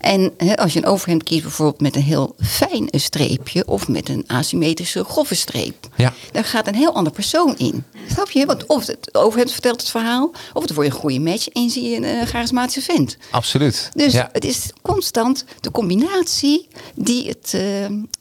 [0.00, 4.24] En als je een overhemd kiest bijvoorbeeld met een heel fijn streepje of met een
[4.26, 6.12] asymmetrische grove streep, Ja.
[6.32, 7.84] daar gaat een heel ander persoon in.
[8.12, 8.46] Snap je?
[8.46, 11.88] Want of het overhemd vertelt het verhaal, of het wordt een goede match en zie
[11.88, 13.16] je een uh, charismatische vent.
[13.30, 13.90] Absoluut.
[13.94, 14.28] Dus ja.
[14.32, 17.62] het is constant de combinatie die het, uh,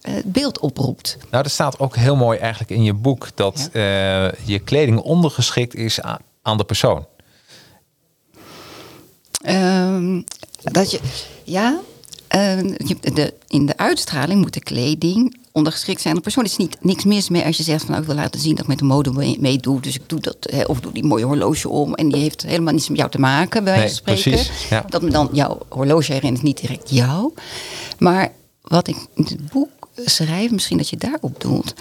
[0.01, 1.17] het beeld oproept.
[1.31, 3.79] Nou, er staat ook heel mooi eigenlijk in je boek dat ja.
[3.99, 7.05] Uh, je kleding ondergeschikt is aan, aan de persoon.
[9.47, 10.23] Um,
[10.61, 10.99] dat je,
[11.43, 11.79] ja,
[12.35, 16.43] uh, de, in de uitstraling moet de kleding ondergeschikt zijn aan de persoon.
[16.43, 18.51] Er is niet niks mis mee als je zegt van nou, ik wil laten zien
[18.51, 19.73] dat ik met de mode meedoe.
[19.73, 21.93] Mee dus ik doe dat, hè, of doe die mooie horloge om.
[21.93, 24.39] En die heeft helemaal niets met jou te maken, bij wijze van spreken.
[24.39, 24.85] Precies, ja.
[24.89, 27.33] Dat me dan jouw horloge herinnert, niet direct jou.
[27.97, 28.31] Maar
[28.61, 31.73] wat ik in het boek schrijf, misschien dat je daarop doelt.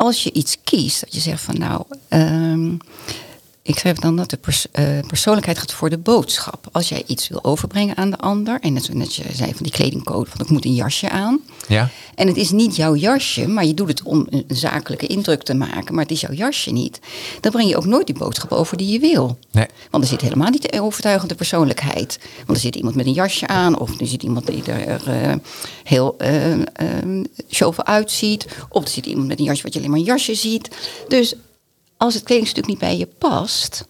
[0.00, 2.78] Als je iets kiest, dat je zegt van nou, um,
[3.62, 6.68] ik schrijf dan dat de pers uh, persoonlijkheid gaat voor de boodschap.
[6.72, 9.72] Als jij iets wil overbrengen aan de ander, en net zoals je zei van die
[9.72, 11.40] kledingcode, van ik moet een jasje aan.
[11.68, 11.88] Ja.
[12.14, 15.54] En het is niet jouw jasje, maar je doet het om een zakelijke indruk te
[15.54, 17.00] maken, maar het is jouw jasje niet.
[17.40, 19.38] Dan breng je ook nooit die boodschap over die je wil.
[19.50, 19.66] Nee.
[19.90, 22.18] Want er zit helemaal niet de overtuigende persoonlijkheid.
[22.36, 25.34] Want er zit iemand met een jasje aan, of er zit iemand die er uh,
[25.84, 26.56] heel uh,
[27.60, 30.34] uh, uitziet, of er zit iemand met een jasje wat je alleen maar een jasje
[30.34, 30.68] ziet.
[31.08, 31.34] Dus
[32.00, 33.84] als het kledingstuk niet bij je past,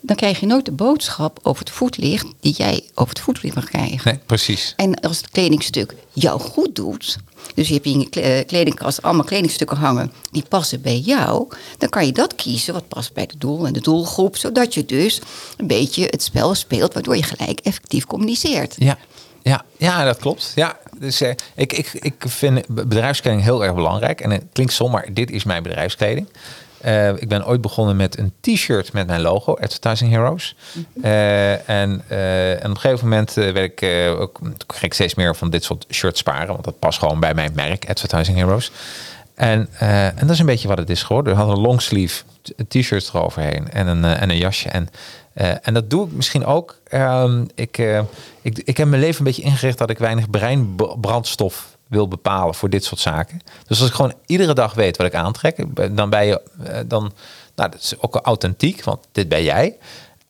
[0.00, 3.64] dan krijg je nooit de boodschap over het voetlicht die jij over het voetlicht mag
[3.64, 4.00] krijgen.
[4.04, 4.72] Nee, precies.
[4.76, 7.18] En als het kledingstuk jou goed doet,
[7.54, 12.06] dus je hebt in je kledingkast allemaal kledingstukken hangen die passen bij jou, dan kan
[12.06, 15.20] je dat kiezen wat past bij het doel en de doelgroep, zodat je dus
[15.56, 18.74] een beetje het spel speelt, waardoor je gelijk effectief communiceert.
[18.78, 18.98] Ja,
[19.42, 20.52] ja, ja dat klopt.
[20.54, 24.20] Ja, dus eh, ik, ik, ik vind bedrijfskleding heel erg belangrijk.
[24.20, 26.28] En het klinkt zomaar, dit is mijn bedrijfskleding.
[26.84, 30.56] Uh, ik ben ooit begonnen met een t-shirt met mijn logo, Advertising Heroes.
[30.94, 35.36] Uh, en, uh, en op een gegeven moment werd ik, ook, ging ik steeds meer
[35.36, 36.46] van dit soort shirts sparen.
[36.46, 38.70] Want dat past gewoon bij mijn merk, Advertising Heroes.
[39.34, 41.32] En, en dat is een beetje wat het is geworden.
[41.32, 42.24] We hadden een longsleeve
[42.68, 44.68] t-shirt eroverheen en een, en een jasje.
[44.68, 44.88] En,
[45.62, 46.80] en dat doe ik misschien ook.
[47.54, 47.78] ik,
[48.42, 52.70] ik, ik heb mijn leven een beetje ingericht dat ik weinig breinbrandstof wil bepalen voor
[52.70, 53.40] dit soort zaken.
[53.66, 55.64] Dus als ik gewoon iedere dag weet wat ik aantrek,
[55.96, 56.42] dan ben je
[56.86, 57.12] dan,
[57.54, 59.76] nou, dat is ook authentiek, want dit ben jij.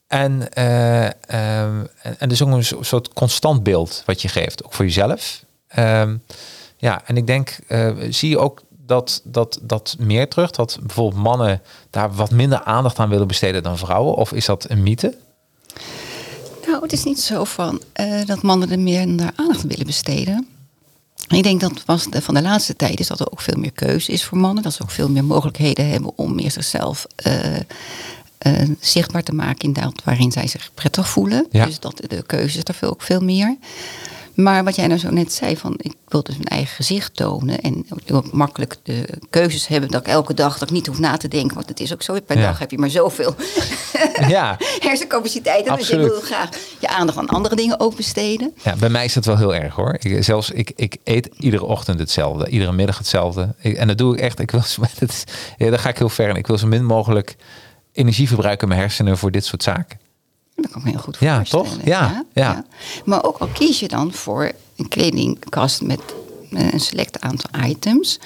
[0.07, 4.85] En, uh, um, en, dus ook een soort constant beeld wat je geeft, ook voor
[4.85, 5.43] jezelf.
[5.77, 6.23] Um,
[6.77, 11.23] ja, en ik denk, uh, zie je ook dat, dat, dat meer terug, dat bijvoorbeeld
[11.23, 14.15] mannen daar wat minder aandacht aan willen besteden dan vrouwen?
[14.15, 15.17] Of is dat een mythe?
[16.65, 17.81] Nou, het is niet zo van
[18.25, 19.01] dat mannen er meer
[19.35, 20.47] aandacht aan willen besteden.
[21.27, 23.71] Ik denk dat was de, van de laatste tijd is dat er ook veel meer
[23.71, 24.63] keuze is voor mannen.
[24.63, 27.55] Dat ze ook veel meer mogelijkheden hebben om meer zichzelf uh,
[28.47, 31.47] uh, zichtbaar te maken in dat waarin zij zich prettig voelen.
[31.51, 31.65] Ja.
[31.65, 33.57] Dus dat de keuze is er veel, ook veel meer.
[34.37, 37.61] Maar wat jij nou zo net zei, van ik wil dus mijn eigen gezicht tonen
[37.61, 41.17] en ook makkelijk de keuzes hebben dat ik elke dag dat ik niet hoef na
[41.17, 42.41] te denken, want het is ook zo, per Ja.
[42.47, 43.35] dag heb je maar zoveel
[44.27, 44.57] Ja.
[44.79, 45.65] hersencapaciteit.
[45.67, 48.53] En dus je wil graag je aandacht aan andere dingen ook besteden.
[48.63, 49.97] Ja, bij mij is dat wel heel erg hoor.
[49.99, 53.55] Ik, zelfs ik, ik eet iedere ochtend hetzelfde, iedere middag hetzelfde.
[53.59, 54.39] Ik- en dat doe ik echt.
[54.39, 54.61] Ik wil,
[55.07, 55.23] is-
[55.57, 56.35] ja, daar ga ik heel ver in.
[56.35, 57.35] Ik wil zo min mogelijk
[57.93, 59.99] energie verbruiken in mijn hersenen voor dit soort zaken.
[60.61, 61.65] Dat kan ik me heel goed Ja, voorstellen.
[61.65, 61.77] toch?
[61.85, 62.65] Ja, ja.
[63.05, 65.99] Maar ook al kies je dan voor een kledingkast met
[66.51, 68.19] een select aantal items,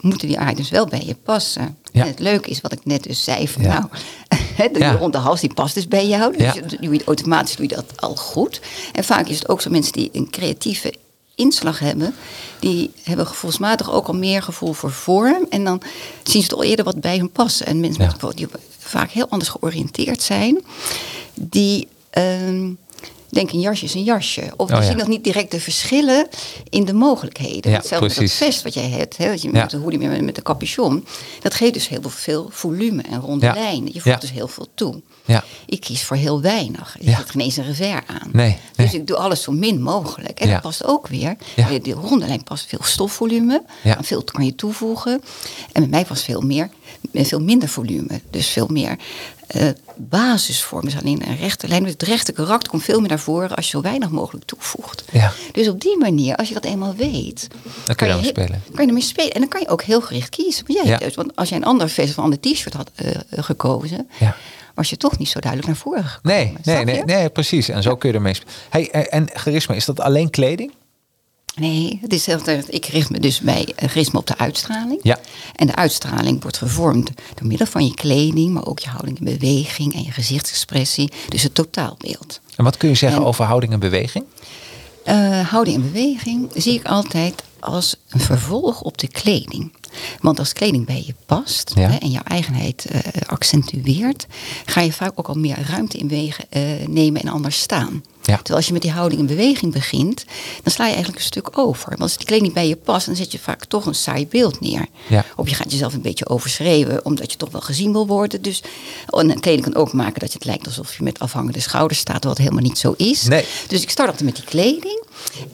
[0.00, 1.76] moeten die items wel bij je passen.
[1.92, 2.02] Ja.
[2.02, 3.68] En het leuke is wat ik net dus zei van Ja.
[3.78, 3.86] nou,
[4.72, 4.92] de Ja.
[4.92, 6.32] rond de hals die past dus bij jou.
[6.36, 6.54] Dus Ja.
[6.54, 8.60] je- doe je, automatisch doe je dat al goed.
[8.92, 10.94] En vaak is het ook zo mensen die een creatieve
[11.34, 12.14] inslag hebben,
[12.60, 15.46] die hebben gevoelsmatig ook al meer gevoel voor vorm.
[15.50, 15.82] En dan
[16.22, 17.66] zien ze het al eerder wat bij hun passen.
[17.66, 18.30] En mensen Ja.
[18.34, 18.46] die
[18.78, 20.60] vaak heel anders georiënteerd zijn,
[21.34, 22.70] die ehm,
[23.28, 24.52] denken een jasje is een jasje.
[24.56, 24.88] Of die Oh ja.
[24.88, 26.28] zien nog niet direct de verschillen
[26.70, 27.70] in de mogelijkheden.
[27.70, 28.46] Ja, Hetzelfde met dat precies.
[28.46, 31.06] vest wat jij hebt, hè, dat je met de hoodie met, met de capuchon.
[31.40, 33.52] Dat geeft dus heel veel volume en ronde Ja.
[33.54, 33.90] lijnen.
[33.92, 35.00] Je voegt dus heel veel toe.
[35.24, 35.44] Ja.
[35.66, 36.96] Ik kies voor heel weinig.
[37.00, 37.16] Je Ja.
[37.16, 38.28] zet geen eens een revers aan.
[38.32, 40.40] Nee, Dus ik doe alles zo min mogelijk.
[40.40, 40.52] En Ja.
[40.52, 41.36] dat past ook weer.
[41.56, 41.68] Ja.
[41.68, 43.62] De, de ronde lijn past veel stofvolume.
[44.00, 45.22] Veel kan je toevoegen.
[45.72, 46.70] En bij mij past veel meer,
[47.10, 48.20] met veel minder volume.
[48.30, 48.96] Dus veel meer
[49.46, 51.84] eh, basisvorm is alleen een rechte lijn.
[51.84, 55.04] Het rechte karakter komt veel meer naar voren als je zo weinig mogelijk toevoegt.
[55.12, 55.32] Ja.
[55.52, 57.48] Dus op die manier, als je dat eenmaal weet,
[57.84, 58.62] Dan kun je spelen.
[58.74, 59.32] Kan je ermee spelen.
[59.32, 60.64] En dan kan je ook heel gericht kiezen.
[60.66, 60.98] Maar jij Ja.
[60.98, 64.36] juist, want als jij een ander vest of een ander t-shirt had eh, gekozen, Ja.
[64.74, 66.36] was je toch niet zo duidelijk naar voren gekomen.
[66.36, 67.68] Nee, nee, nee, nee, precies.
[67.68, 68.52] En zo kun je ermee spelen.
[68.70, 70.72] Hey, eh, en charisma, is dat alleen kleding?
[71.54, 75.00] Nee, het is heel, ik richt me dus bij eh, me op de uitstraling.
[75.02, 75.18] Ja.
[75.56, 79.24] En de uitstraling wordt gevormd door middel van je kleding, maar ook je houding en
[79.24, 81.10] beweging en je gezichtsexpressie.
[81.28, 82.40] Dus het totaalbeeld.
[82.56, 84.24] En wat kun je zeggen En- over houding en beweging?
[85.04, 89.72] Eh, houding en beweging zie ik altijd als een vervolg op de kleding.
[90.20, 91.88] Want als kleding bij je past Ja.
[91.90, 94.26] hè, en jouw eigenheid eh, accentueert,
[94.64, 98.02] ga je vaak ook al meer ruimte in wegen eh, nemen en anders staan.
[98.22, 98.34] Ja.
[98.36, 100.24] Terwijl als je met die houding en beweging begint,
[100.62, 101.88] dan sla je eigenlijk een stuk over.
[101.88, 104.60] Want als die kleding bij je past, dan zet je vaak toch een saai beeld
[104.60, 104.86] neer.
[105.08, 105.24] Ja.
[105.36, 108.42] Of je gaat jezelf een beetje overschreeuwen, omdat je toch wel gezien wil worden.
[108.42, 108.62] Dus
[109.06, 112.00] en een kleding kan ook maken dat je het lijkt alsof je met afhangende schouders
[112.00, 113.22] staat, wat helemaal niet zo is.
[113.22, 113.44] Nee.
[113.68, 115.02] Dus ik start altijd met die kleding.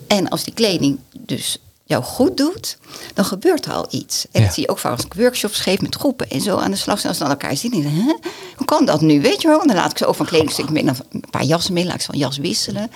[0.06, 2.78] En als die kleding dus jou goed doet,
[3.14, 4.26] dan gebeurt er al iets.
[4.32, 4.46] En Ja.
[4.46, 6.76] dat zie je ook vaak als ik workshops geef met groepen en zo aan de
[6.76, 7.08] slag zijn.
[7.08, 8.14] Als ze dan elkaar zien, denk ik, hè?
[8.56, 9.20] hoe kan dat nu?
[9.20, 9.60] Weet je wel?
[9.60, 11.94] En dan laat ik ze ook van kledingstuk mee, dan een paar jassen mee, laat
[11.94, 12.90] ik ze van jas wisselen.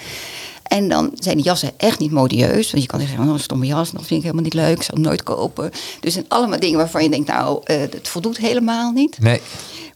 [0.62, 2.70] En dan zijn die jassen echt niet modieus.
[2.70, 4.76] Want je kan zeggen, oh, een stomme jas, dat vind ik helemaal niet leuk.
[4.76, 5.70] Ik zou het nooit kopen.
[6.00, 9.18] Dus zijn allemaal dingen waarvan je denkt, nou, eh, het voldoet helemaal niet.
[9.18, 9.40] Nee.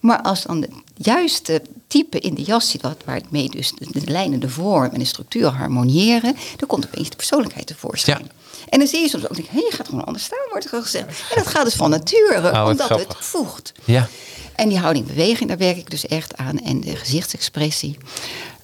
[0.01, 3.73] Maar als dan de juiste type in de jas zit, wat- waar het mee dus
[3.79, 8.19] de, de lijnen, de vorm en de structuur harmoniëren, dan komt opeens de persoonlijkheid tevoorschijn.
[8.23, 8.31] Ja.
[8.69, 10.83] En dan zie je soms ook, denk, hé, je gaat gewoon anders staan, wordt er
[10.83, 11.07] gezegd.
[11.07, 13.17] En dat gaat dus van nature, Oh, omdat grappig.
[13.17, 13.73] het voegt.
[13.85, 14.09] Ja.
[14.55, 16.59] En die houding beweging, daar werk ik dus echt aan.
[16.59, 17.97] En de gezichtsexpressie.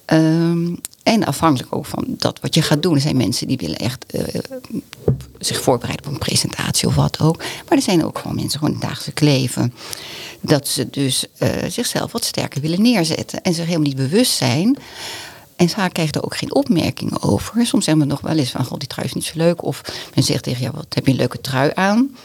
[0.05, 2.95] Ehm, en afhankelijk ook van dat wat je gaat doen.
[2.95, 4.41] Er zijn mensen die willen echt eh,
[5.39, 7.37] zich voorbereiden op een presentatie of wat ook.
[7.37, 9.73] Maar er zijn ook gewoon mensen gewoon het dagelijks leven.
[10.41, 13.41] Dat ze dus eh, zichzelf wat sterker willen neerzetten.
[13.41, 14.77] En zich helemaal niet bewust zijn.
[15.55, 17.65] En vaak krijgen er ook geen opmerkingen over.
[17.65, 19.63] Soms zeggen we nog wel eens van, god, die trui is niet zo leuk.
[19.63, 19.81] Of
[20.15, 22.15] men zegt tegen jou, wat heb je een leuke trui aan.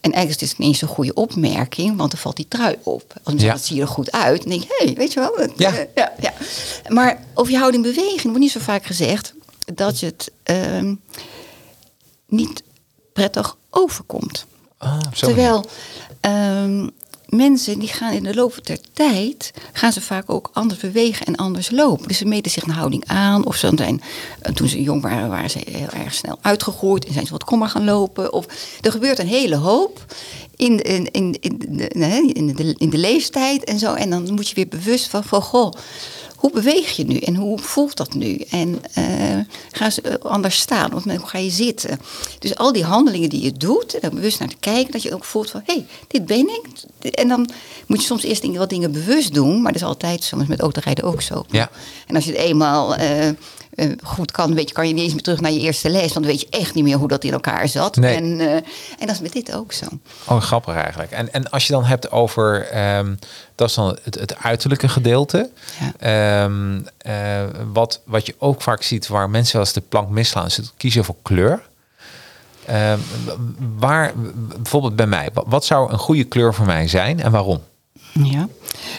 [0.00, 3.14] En eigenlijk is het niet eens een goede opmerking, want dan valt die trui op.
[3.22, 3.52] Als Ja.
[3.52, 4.40] dat zie je er goed uit.
[4.40, 5.48] Dan denk je, hé, hey, weet je wel.
[5.56, 5.74] Ja.
[5.74, 6.32] eh, ja, ja.
[6.88, 9.34] Maar over je houding beweging wordt niet zo vaak gezegd
[9.74, 10.94] dat je het ehm,
[12.26, 12.62] niet
[13.12, 14.46] prettig overkomt.
[14.78, 15.64] Ah, zo'n Terwijl
[16.20, 16.88] ehm,
[17.30, 21.36] mensen die gaan in de loop der tijd, gaan ze vaak ook anders bewegen en
[21.36, 22.08] anders lopen.
[22.08, 23.46] Dus ze meten zich een houding aan.
[23.46, 24.02] Of ze zijn,
[24.40, 27.44] eh, toen ze jong waren, waren ze heel erg snel uitgegroeid en zijn ze wat
[27.44, 28.32] kommer gaan lopen.
[28.32, 28.46] Of
[28.80, 30.04] er gebeurt een hele hoop
[30.60, 31.88] in, de- in, in, in, de,
[32.32, 33.94] in, de, in de leeftijd en zo.
[33.94, 35.72] En dan moet je weer bewust van, van goh.
[36.36, 38.36] Hoe beweeg je nu en hoe voelt dat nu?
[38.50, 39.04] En eh,
[39.70, 42.00] ga ze eh, anders staan of hoe ga je zitten?
[42.38, 45.14] Dus al die handelingen die je doet, en er bewust naar te kijken, dat je
[45.14, 46.66] ook voelt van hé, hey, dit ben ik.
[47.14, 47.50] En dan
[47.86, 50.60] moet je soms eerst dingen, wat dingen bewust doen, maar dat is altijd is met
[50.60, 51.44] autorijden ook zo.
[51.50, 51.70] Ja.
[52.06, 53.28] En als je het eenmaal eh,
[53.70, 56.00] eh, goed kan, weet je, kan je niet eens meer terug naar je eerste les,
[56.00, 57.96] want dan weet je echt niet meer hoe dat in elkaar zat.
[57.96, 58.14] Nee.
[58.14, 59.86] En, eh, en dat is met dit ook zo.
[60.26, 61.10] Oh, grappig eigenlijk.
[61.10, 63.14] En, en als je dan hebt over, ehm,
[63.54, 65.50] dat is dan het, het uiterlijke gedeelte.
[65.98, 70.46] Ehm, eh, wat, wat je ook vaak ziet waar mensen wel eens de plank misslaan,
[70.46, 71.62] is het kiezen voor kleur.
[72.66, 72.98] Ehm,
[73.78, 74.12] waar,
[74.56, 77.62] bijvoorbeeld bij mij, wat, zou een goede kleur voor mij zijn en waarom?
[78.12, 78.48] Ja,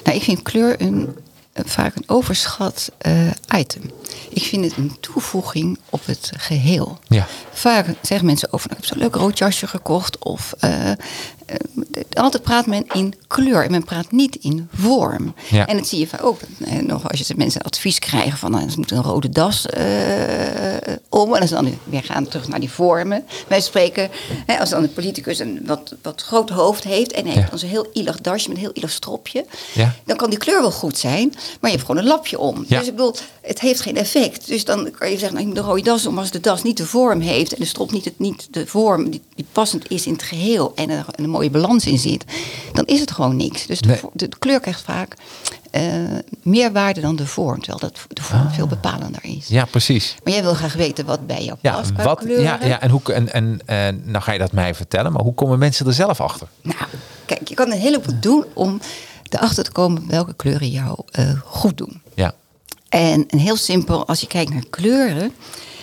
[0.04, 1.16] nou, ik vind kleur een,
[1.54, 2.92] vaak een overschat
[3.56, 3.82] item.
[4.34, 7.00] Ik vind het een toevoeging op het geheel.
[7.08, 7.28] Ja.
[7.52, 10.18] Vaak zeggen mensen over, nou, ik heb zo'n leuk rood jasje gekocht.
[10.18, 10.98] Of eh, eh,
[12.14, 15.34] altijd praat men in kleur en men praat niet in vorm.
[15.50, 15.68] Ja.
[15.68, 18.70] En dat zie je vaak ook eh, nog als je mensen advies krijgen van nou,
[18.70, 19.66] ze moeten een rode das
[21.22, 21.36] om.
[21.36, 23.26] En als dan weer gaan terug naar die vormen.
[23.48, 24.10] Wij spreken,
[24.46, 27.60] hè, als dan een politicus een wat, wat groot hoofd heeft en hij heeft dan
[27.60, 29.46] zo'n heel ielig dasje met een heel ielig stropje.
[29.74, 29.96] Ja.
[30.06, 31.30] Dan kan die kleur wel goed zijn,
[31.60, 32.66] maar je hebt gewoon een lapje om.
[32.68, 34.48] Dus ik bedoel, het heeft geen effect.
[34.48, 36.18] Dus dan kan je zeggen, nou, ik moet een rode das om.
[36.18, 39.10] Als de das niet de vorm heeft en de strop niet, het, niet de vorm
[39.10, 42.24] die, die passend is in het geheel en er een mooie balans in zit,
[42.74, 43.66] dan is het gewoon niks.
[43.66, 44.00] Dus de, Nee.
[44.14, 45.16] de, de kleur krijgt vaak
[46.44, 49.44] meer waarde dan de vorm, terwijl dat de vorm veel bepalender is.
[49.46, 49.50] Ah.
[49.50, 50.16] Ja, precies.
[50.24, 52.44] Maar jij wil graag weten wat bij jou Ja, past qua wat, kleuren.
[52.44, 55.34] ja, ja en, hoe, en, en, en nou ga je dat mij vertellen, maar hoe
[55.34, 56.48] komen mensen er zelf achter?
[56.62, 56.78] Nou,
[57.26, 58.80] kijk, je kan een heleboel doen om
[59.30, 62.02] erachter te komen welke kleuren jou eh, goed doen.
[62.14, 62.34] Ja,
[62.90, 65.34] En een heel simpel, als je kijkt naar kleuren,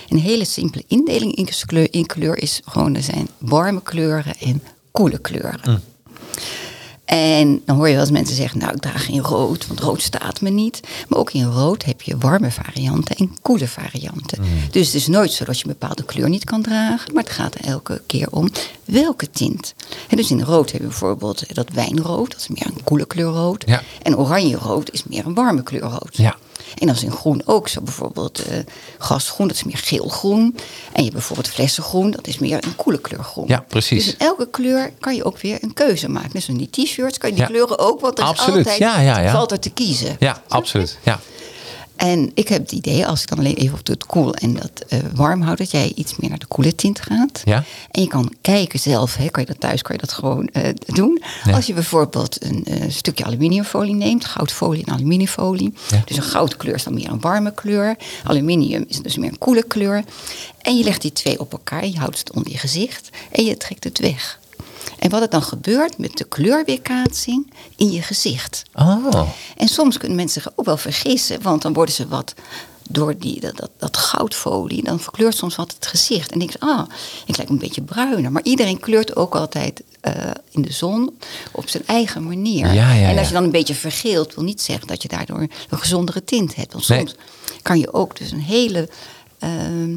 [0.09, 4.63] een hele simpele indeling in kleur, in kleur is gewoon, er zijn warme kleuren en
[4.91, 5.83] koele kleuren.
[7.09, 10.03] En dan hoor je wel eens mensen zeggen, nou ik draag geen rood, want rood
[10.03, 10.81] staat me niet.
[11.09, 14.39] Maar ook in rood heb je warme varianten en koele varianten.
[14.71, 17.15] Dus het is nooit zo dat je een bepaalde kleur niet kan dragen.
[17.15, 18.51] Maar het gaat er elke keer om
[18.85, 19.75] welke tint.
[20.09, 23.33] En dus in rood heb je bijvoorbeeld dat wijnrood, dat is meer een koele kleur
[23.33, 23.65] rood.
[23.67, 23.83] Ja.
[24.03, 26.17] En oranje rood is meer een warme kleur rood.
[26.17, 26.37] Ja.
[26.75, 27.81] En dat is in groen ook zo.
[27.81, 28.59] Bijvoorbeeld eh,
[28.99, 30.41] gasgroen, dat is meer geel-groen.
[30.87, 33.45] En je hebt bijvoorbeeld flessengroen, dat is meer een koele kleur groen.
[33.49, 34.05] Ja, precies.
[34.05, 36.31] Dus in elke kleur kan je ook weer een keuze maken.
[36.31, 37.51] Dus in die t-shirts kan je die Ja.
[37.51, 38.57] kleuren ook, want er is Absoluut.
[38.59, 39.31] altijd, Ja, ja, ja.
[39.33, 40.17] valt er te kiezen.
[40.19, 40.99] Ja, absoluut.
[41.03, 41.21] Ja.
[41.99, 44.85] En ik heb het idee, als ik dan alleen even op het koel en dat
[44.89, 47.43] eh, warm houd, dat jij iets meer naar de koele tint gaat.
[47.45, 47.65] Ja.
[47.91, 50.75] En je kan kijken zelf, hè, kan je dat thuis kan je dat gewoon eh,
[50.87, 51.23] doen.
[51.45, 51.53] Ja.
[51.53, 55.75] Als je bijvoorbeeld een eh, stukje aluminiumfolie neemt, goudfolie en aluminiumfolie.
[55.89, 56.03] Ja.
[56.05, 57.97] Dus een goudkleur is dan meer een warme kleur.
[58.25, 60.05] Aluminium is dus meer een koele kleur.
[60.63, 63.57] En je legt die twee op elkaar, je houdt het onder je gezicht en je
[63.57, 64.39] trekt het weg.
[64.99, 68.63] En wat er dan gebeurt met de kleurweerkaatsing in je gezicht.
[68.75, 69.21] Oh.
[69.57, 72.35] En soms kunnen mensen zich ook wel vergissen, want dan worden ze wat
[72.91, 76.33] door die, dat, dat, dat goudfolie, dan verkleurt soms wat het gezicht.
[76.33, 76.89] En denk je, ah,
[77.27, 78.33] ik lijk een beetje bruiner.
[78.33, 80.13] Maar iedereen kleurt ook altijd eh,
[80.51, 81.19] in de zon
[81.53, 82.73] op zijn eigen manier.
[82.73, 85.41] Ja, ja, en als je dan een beetje vergeelt, wil niet zeggen dat je daardoor
[85.41, 86.73] een gezondere tint hebt.
[86.73, 86.99] Want Nee.
[86.99, 87.15] soms
[87.63, 88.89] kan je ook dus een hele...
[89.39, 89.97] ehm,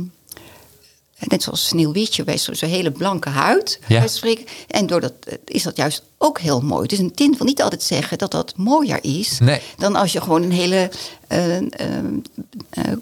[1.27, 3.79] Net zoals Sneeuwwitje bij zo'n hele blanke huid.
[3.87, 4.07] Ja.
[4.07, 4.45] spreken.
[4.67, 6.87] En doordat eh, is dat juist ook heel mooi.
[6.87, 9.39] Dus een tint wil niet altijd zeggen dat dat mooier is.
[9.39, 9.61] Nee.
[9.77, 10.89] Dan als je gewoon een hele
[11.27, 11.39] eh,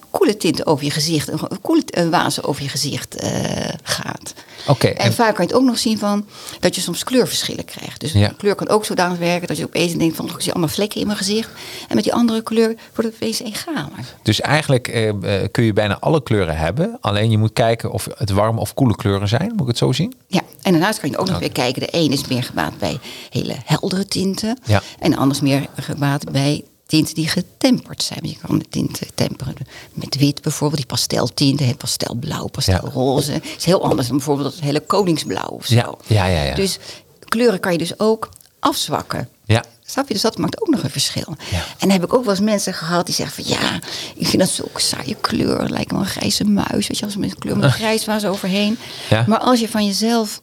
[0.10, 3.15] koele tint over je gezicht, een koele uh, wazen over je gezicht
[3.84, 4.34] gaat.
[4.67, 6.25] Oké, En, en- vaak kan je het ook nog zien van
[6.60, 7.99] dat je soms kleurverschillen krijgt.
[7.99, 8.29] Dus Ja.
[8.29, 10.99] een kleur kan ook zodanig werken dat je opeens denkt van ik zie allemaal vlekken
[10.99, 11.49] in mijn gezicht.
[11.88, 13.88] En met die andere kleur wordt het opeens egaler.
[14.23, 14.84] Dus eigenlijk
[15.51, 16.97] kun je bijna alle kleuren hebben.
[17.01, 19.51] Alleen je moet kijken of het warme of koele kleuren zijn.
[19.51, 20.13] Moet ik het zo zien?
[20.27, 21.82] Ja, en daarnaast kan je ook nog weer kijken.
[21.82, 22.99] De een is meer gebaat bij
[23.30, 24.60] hele heldere tinten.
[24.65, 24.82] Ja.
[25.00, 28.19] En de ander is meer gebaat bij tinten die getemperd zijn.
[28.22, 29.56] Je kan de tinten temperen
[29.93, 30.82] met wit bijvoorbeeld.
[30.82, 33.32] Die pasteltinten, pastelblauw, pastelroze.
[33.32, 35.76] Het is heel anders dan bijvoorbeeld het hele koningsblauw of zo.
[35.76, 36.56] Ja, ja, ja, ja.
[36.56, 36.78] Dus
[37.28, 39.30] kleuren kan je dus ook afzwakken.
[39.45, 39.63] Ja.
[39.86, 40.13] Snap je?
[40.13, 41.36] Dus dat maakt ook nog een verschil.
[41.52, 41.58] Ja.
[41.58, 43.80] En dan heb ik ook wel eens mensen gehad die zeggen van ja,
[44.15, 45.69] ik vind dat zulke saaie kleur.
[45.69, 46.88] Lijkt me een grijze muis.
[46.88, 48.78] Weet je, als met een kleur met grijs was overheen.
[49.10, 49.26] Ja.
[49.28, 50.41] Maar als je van jezelf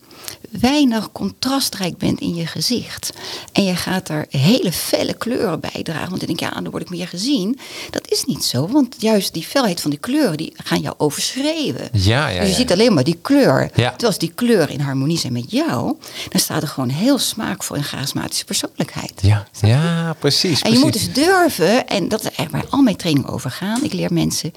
[0.51, 3.13] weinig contrastrijk bent in je gezicht.
[3.53, 6.09] En je gaat er hele felle kleuren bij dragen.
[6.09, 7.59] Want dan denk je, ja, dan word ik meer gezien.
[7.91, 8.69] Dat is niet zo.
[8.69, 11.89] Want juist die felheid van die kleuren, die gaan jou overschreeuwen.
[11.93, 12.57] Ja, ja, dus je ja.
[12.57, 13.71] ziet alleen maar die kleur.
[13.71, 15.97] Terwijl als die kleur in harmonie zijn met jou,
[16.29, 19.13] dan staat er gewoon heel smaakvol en charismatische persoonlijkheid.
[19.23, 20.63] Ja, ja precies.
[20.63, 23.85] En je moet dus durven, en dat is eigenlijk waar al mijn trainingen over gaan.
[23.85, 24.53] Ik leer mensen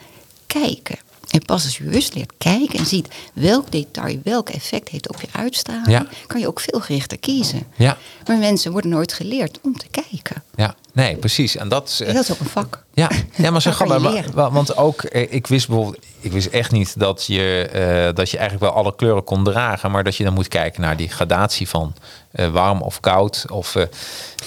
[0.47, 0.97] kijken.
[1.30, 5.22] En pas als je bewust leert kijken en ziet welk detail welk effect heeft op
[5.22, 6.08] je uitstraling, Ja.
[6.28, 7.63] kan je ook veel gerichter kiezen.
[7.78, 7.98] Ja.
[8.28, 10.44] Maar mensen worden nooit geleerd om te kijken.
[10.56, 11.56] Ja, nee, precies.
[11.56, 12.86] En dat is, En dat is ook een vak.
[13.00, 13.62] Ja, ja maar
[14.02, 14.34] wa- leren.
[14.34, 18.30] wa- Want ook, eh, ik wist bijvoorbeeld, ik wist echt niet dat je, eh, dat
[18.30, 21.10] je eigenlijk wel alle kleuren kon dragen, maar dat je dan moet kijken naar die
[21.10, 21.94] gradatie van
[22.32, 23.46] eh, warm of koud.
[23.52, 23.72] Of,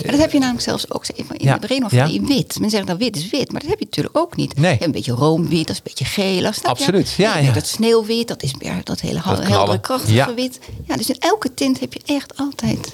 [0.06, 1.58] dat heb je namelijk zelfs ook in Ja.
[1.58, 2.04] de of Ja.
[2.04, 2.58] in wit.
[2.60, 4.56] Men zegt dan wit is wit, maar dat heb je natuurlijk ook niet.
[4.58, 4.76] Nee.
[4.80, 6.52] Een beetje roomwit, dat is een beetje geel.
[6.52, 6.70] Snap?
[6.70, 7.52] Absoluut, ja, Je hebt ja.
[7.60, 10.58] Dat sneeuwwit, dat is meer dat hele Dat heldere krachtige wit.
[10.86, 12.92] Ja, dus in elke tint heb je echt altijd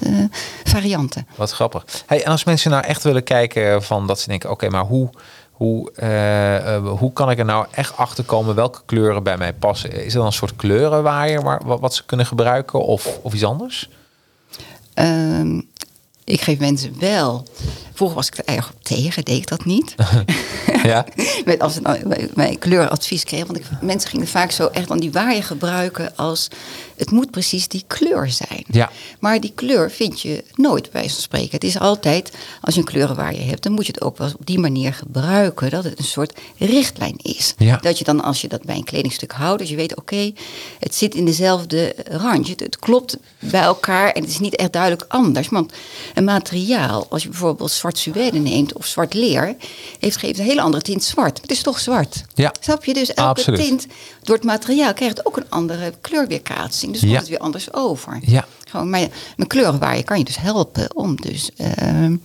[0.63, 1.27] varianten.
[1.35, 1.85] Wat grappig.
[2.05, 5.09] Hey, en als mensen nou echt willen kijken van dat ze denken, oké, maar hoe,
[5.59, 9.53] hoe, eh, eh, hoe kan ik er nou echt achter komen welke kleuren bij mij
[9.53, 10.05] passen?
[10.05, 13.89] Is er een soort kleurenwaaier waar, wat, wat ze kunnen gebruiken of, of iets anders?
[14.93, 15.61] Ehm,
[16.29, 17.45] ik geef mensen wel.
[17.93, 19.95] Vroeger was ik er erg op tegen, deed ik dat niet.
[20.83, 21.05] ja,
[21.45, 21.97] Met als ze dan
[22.33, 23.47] mijn- kleuradvies kregen.
[23.47, 26.47] Want ik, mensen gingen vaak zo echt dan die waaier gebruiken als...
[26.97, 28.63] het moet precies die kleur zijn.
[28.67, 28.89] Ja.
[29.19, 31.51] Maar die kleur vind je nooit bij van spreken.
[31.51, 33.63] Het is altijd, als je een kleurenwaaier hebt...
[33.63, 35.69] dan moet je het ook wel op die manier gebruiken...
[35.69, 37.53] dat het een soort richtlijn is.
[37.57, 37.77] Ja.
[37.77, 39.59] Dat je dan, als je dat bij een kledingstuk houdt...
[39.59, 40.31] dat je weet, oké,
[40.79, 42.51] het zit in dezelfde randje.
[42.51, 45.49] Het, het klopt bij elkaar en het is niet echt duidelijk anders.
[45.49, 45.73] Want
[46.19, 48.73] een materiaal, als je bijvoorbeeld zwart suède neemt...
[48.73, 49.55] of zwart leer,
[49.99, 51.41] heeft, geeft een hele andere tint zwart.
[51.41, 52.23] Het is toch zwart.
[52.33, 52.53] Ja.
[52.59, 52.93] Snap je?
[52.93, 53.59] Dus elke Absoluut.
[53.59, 53.87] tint
[54.23, 56.91] door het materiaal krijgt ook een andere kleurweerkaatsing.
[56.91, 57.19] Dus komt Ja.
[57.19, 58.19] het weer anders over.
[58.21, 58.45] Ja.
[58.69, 61.49] Gewoon, maar met kleurenwaaier kan je dus helpen om dus...
[61.57, 62.15] ehm,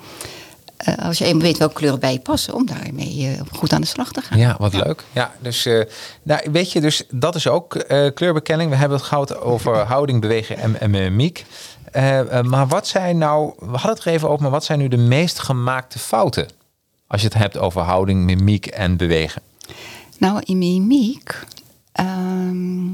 [0.77, 3.81] eh, als je eenmaal weet welke kleuren bij je passen, om daarmee eh, goed aan
[3.81, 4.39] de slag te gaan.
[4.39, 5.05] Ja, wat leuk.
[5.13, 5.81] Ja, dus, eh,
[6.23, 8.71] nou, weet je, dus dat is ook kleurbekenning.
[8.71, 11.45] We hebben het gehad over houding, bewegen en, en mimiek.
[11.95, 14.79] Eh, eh, maar wat zijn nou, we hadden het er even over, maar wat zijn
[14.79, 16.49] nu de meest gemaakte fouten?
[17.07, 19.43] Als je het hebt over houding, mimiek en bewegen.
[20.19, 21.45] Nou, in mimiek.
[21.93, 22.87] ehm,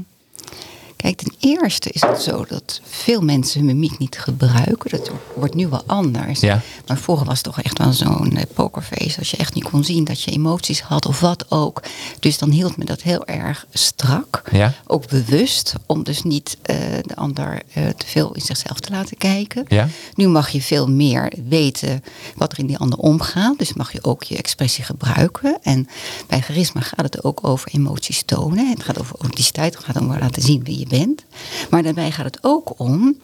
[1.01, 4.89] Kijk, ten eerste is het zo dat veel mensen hun mimiek niet gebruiken.
[4.89, 6.39] Dat wordt nu wel anders.
[6.39, 6.61] Ja.
[6.87, 9.19] Maar vroeger was het toch echt wel zo'n eh, pokerface.
[9.19, 11.81] Als je echt niet kon zien dat je emoties had of wat ook.
[12.19, 14.41] Dus dan hield me dat heel erg strak.
[14.51, 14.73] Ja.
[14.87, 15.73] Ook bewust.
[15.85, 19.65] Om dus niet eh, de ander eh, te veel in zichzelf te laten kijken.
[19.67, 19.87] Ja.
[20.15, 22.03] Nu mag je veel meer weten
[22.35, 23.57] wat er in die ander omgaat.
[23.57, 25.57] Dus mag je ook je expressie gebruiken.
[25.61, 25.87] En
[26.27, 28.69] bij charisma gaat het ook over emoties tonen.
[28.69, 29.75] Het gaat over authenticiteit.
[29.75, 31.23] Het gaat om laten zien wie je bent.
[31.69, 33.17] Maar daarbij gaat het ook om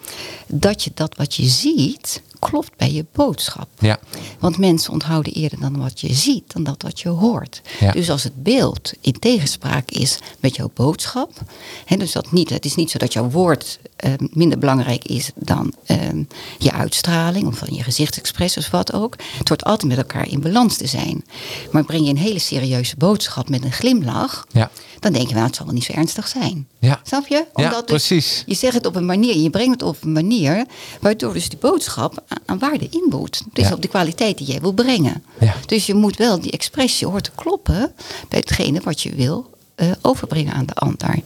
[0.47, 3.67] dat je dat wat je ziet klopt bij je boodschap.
[3.79, 3.99] Ja.
[4.39, 7.61] Want mensen onthouden eerder dan wat je ziet, dan dat wat je hoort.
[7.79, 7.91] Ja.
[7.91, 11.31] Dus als het beeld in tegenspraak is met jouw boodschap.
[11.85, 15.31] Hè, dus dat niet, het is niet zo dat jouw woord eh, minder belangrijk is
[15.35, 15.97] dan eh,
[16.57, 19.15] je uitstraling of van je gezichtsexpressie of wat ook.
[19.37, 21.25] Het wordt altijd met elkaar in balans te zijn.
[21.71, 24.71] Maar breng je een hele serieuze boodschap met een glimlach, Ja.
[24.99, 26.67] dan denk je, nou, het zal wel niet zo ernstig zijn.
[26.79, 26.99] Ja.
[27.03, 27.45] Snap je?
[27.55, 28.43] Ja, dus precies.
[28.45, 30.65] je zegt het op een manier, je brengt het op een manier
[31.01, 33.41] waardoor dus die boodschap aan, waarde inboet.
[33.53, 33.73] Dus Ja.
[33.73, 35.23] op de kwaliteit die jij wil brengen.
[35.39, 35.53] Ja.
[35.65, 37.91] Dus je moet wel die expressie hoort te kloppen
[38.29, 41.19] bij hetgene wat je wil eh, overbrengen aan de ander.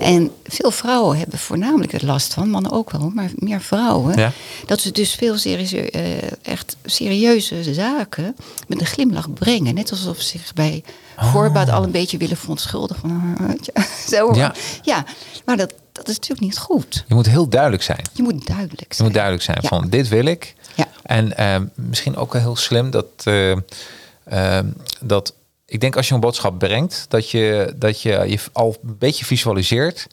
[0.00, 4.18] En veel vrouwen hebben voornamelijk het last van, mannen ook wel, maar meer vrouwen.
[4.18, 4.32] Ja.
[4.66, 6.02] Dat ze dus veel serieuze, eh,
[6.42, 8.36] echt serieuze zaken
[8.68, 9.74] met een glimlach brengen.
[9.74, 10.82] Net alsof ze zich bij
[11.16, 13.00] voorbaat al een beetje willen verontschuldigen.
[13.00, 13.36] Van,
[13.74, 14.34] ah, Zo.
[14.34, 14.54] Ja.
[14.82, 15.04] ja,
[15.44, 17.04] maar dat, dat is natuurlijk niet goed.
[17.08, 18.00] Je moet heel duidelijk zijn.
[18.12, 19.06] Je moet duidelijk Je zijn.
[19.08, 19.68] moet duidelijk zijn Ja.
[19.68, 20.54] van dit wil ik.
[20.74, 20.86] Ja.
[21.02, 23.50] En ehm, misschien ook wel heel slim dat, eh,
[24.24, 24.66] ehm,
[25.00, 25.34] dat
[25.66, 29.24] ik denk als je een boodschap brengt, dat je, dat je je al een beetje
[29.24, 30.06] visualiseert.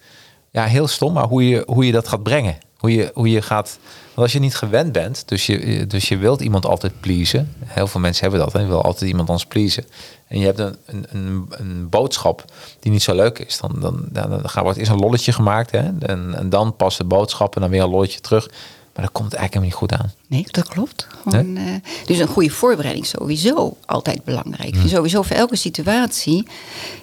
[0.51, 2.57] Ja, heel stom, maar hoe je, hoe je dat gaat brengen.
[2.77, 3.77] Hoe je, hoe je gaat.
[4.15, 7.53] Want als je niet gewend bent, dus je, dus je wilt iemand altijd pleasen.
[7.65, 8.53] Heel veel mensen hebben dat.
[8.53, 8.59] Hè?
[8.59, 9.85] Je wil altijd iemand anders pleasen.
[10.27, 12.45] En je hebt een, een, een, boodschap
[12.79, 13.57] die niet zo leuk is.
[13.57, 15.71] Dan, dan, dan, dan wordt eerst een lolletje gemaakt.
[15.71, 15.79] Hè?
[15.99, 18.47] En, en dan pas de boodschap en dan weer een lolletje terug.
[18.93, 20.13] Maar dat komt eigenlijk helemaal niet goed aan.
[20.27, 21.07] Nee, dat klopt.
[21.23, 21.63] Gewoon, eh,
[22.05, 24.75] dus een goede voorbereiding is sowieso altijd belangrijk.
[24.75, 26.47] Vind Sowieso voor elke situatie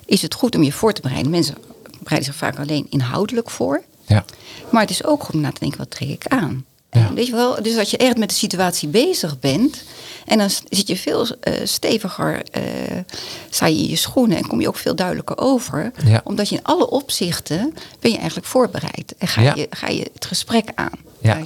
[0.06, 1.30] is het goed om je voor te bereiden.
[1.30, 1.56] Mensen
[1.98, 3.82] bereiden zich vaak alleen inhoudelijk voor.
[4.06, 4.24] Ja.
[4.70, 6.64] Maar het is ook goed om na te denken, wat trek ik aan?
[6.95, 7.12] Ja.
[7.14, 9.82] Weet je wel, dus als je echt met de situatie bezig bent...
[10.26, 12.62] en dan zit je veel eh, steviger, eh,
[13.51, 14.36] sta je in je schoenen...
[14.36, 15.93] en kom je ook veel duidelijker over.
[16.05, 16.20] Ja.
[16.24, 19.14] Omdat je in alle opzichten ben je eigenlijk voorbereid.
[19.18, 19.55] En ga, Ja.
[19.55, 21.38] je, ga je het gesprek aan, Ja.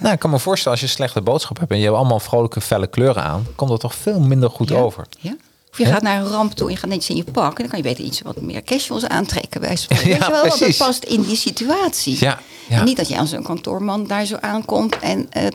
[0.00, 2.20] Nou, ik kan me voorstellen, als je een slechte boodschap hebt en je hebt allemaal
[2.20, 4.76] vrolijke, felle kleuren aan, komt dat toch veel minder goed Ja.
[4.76, 5.06] over.
[5.18, 5.36] Ja.
[5.80, 7.50] Of je gaat naar een ramp toe en je gaat netjes in je pak.
[7.50, 9.60] En dan kan je beter iets wat meer casuals aantrekken.
[9.60, 9.76] Bij.
[9.88, 12.16] Ja, Weet je wel, want dat past in die situatie.
[12.20, 12.78] Ja, ja.
[12.78, 14.98] En niet dat je aan zo'n kantoorman daar zo aankomt.
[14.98, 15.46] En eh,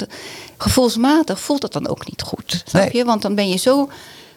[0.57, 2.63] gevoelsmatig voelt dat dan ook niet goed.
[2.65, 3.05] Snap je?
[3.05, 3.89] Want dan ben je zo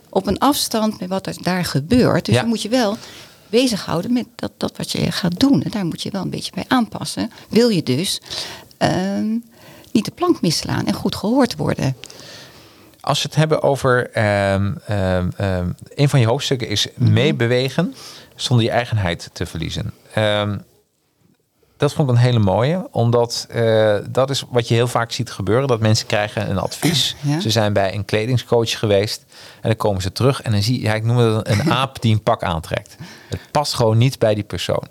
[0.08, 2.24] op een afstand met wat er daar gebeurt.
[2.24, 2.96] Dus dan moet je wel
[3.48, 5.62] bezighouden met dat, dat wat je gaat doen.
[5.62, 7.30] En daar moet je wel een beetje bij aanpassen.
[7.48, 8.20] Wil je dus
[8.76, 9.36] ehm,
[9.92, 11.96] niet de plank misslaan en goed gehoord worden.
[13.06, 14.72] Als we het hebben over ehm,
[15.94, 17.94] een van je hoofdstukken is meebewegen
[18.34, 19.92] zonder je eigenheid te verliezen.
[21.76, 25.30] Dat vond ik een hele mooie, omdat eh, dat is wat je heel vaak ziet
[25.30, 25.68] gebeuren.
[25.68, 27.14] Dat mensen krijgen een advies.
[27.20, 27.40] Ja.
[27.40, 29.24] Ze zijn bij een kledingscoach geweest
[29.60, 32.02] en dan komen ze terug en dan zie je, ja, ik noem het een aap
[32.02, 32.96] die een pak aantrekt.
[33.28, 34.88] Het past gewoon niet bij die persoon.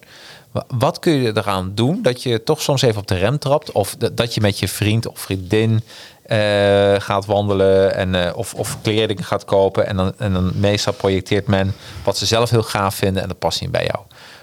[0.56, 3.72] Wa- Wat kun je eraan doen dat je toch soms even op de rem trapt?
[3.72, 5.82] Of dat- je met je vriend of vriendin
[6.26, 9.88] eh, gaat wandelen en, eh, of, of kleding gaat kopen.
[9.88, 13.40] En dan, en dan meestal projecteert men wat ze zelf heel gaaf vinden en dat
[13.40, 14.00] past niet bij jou.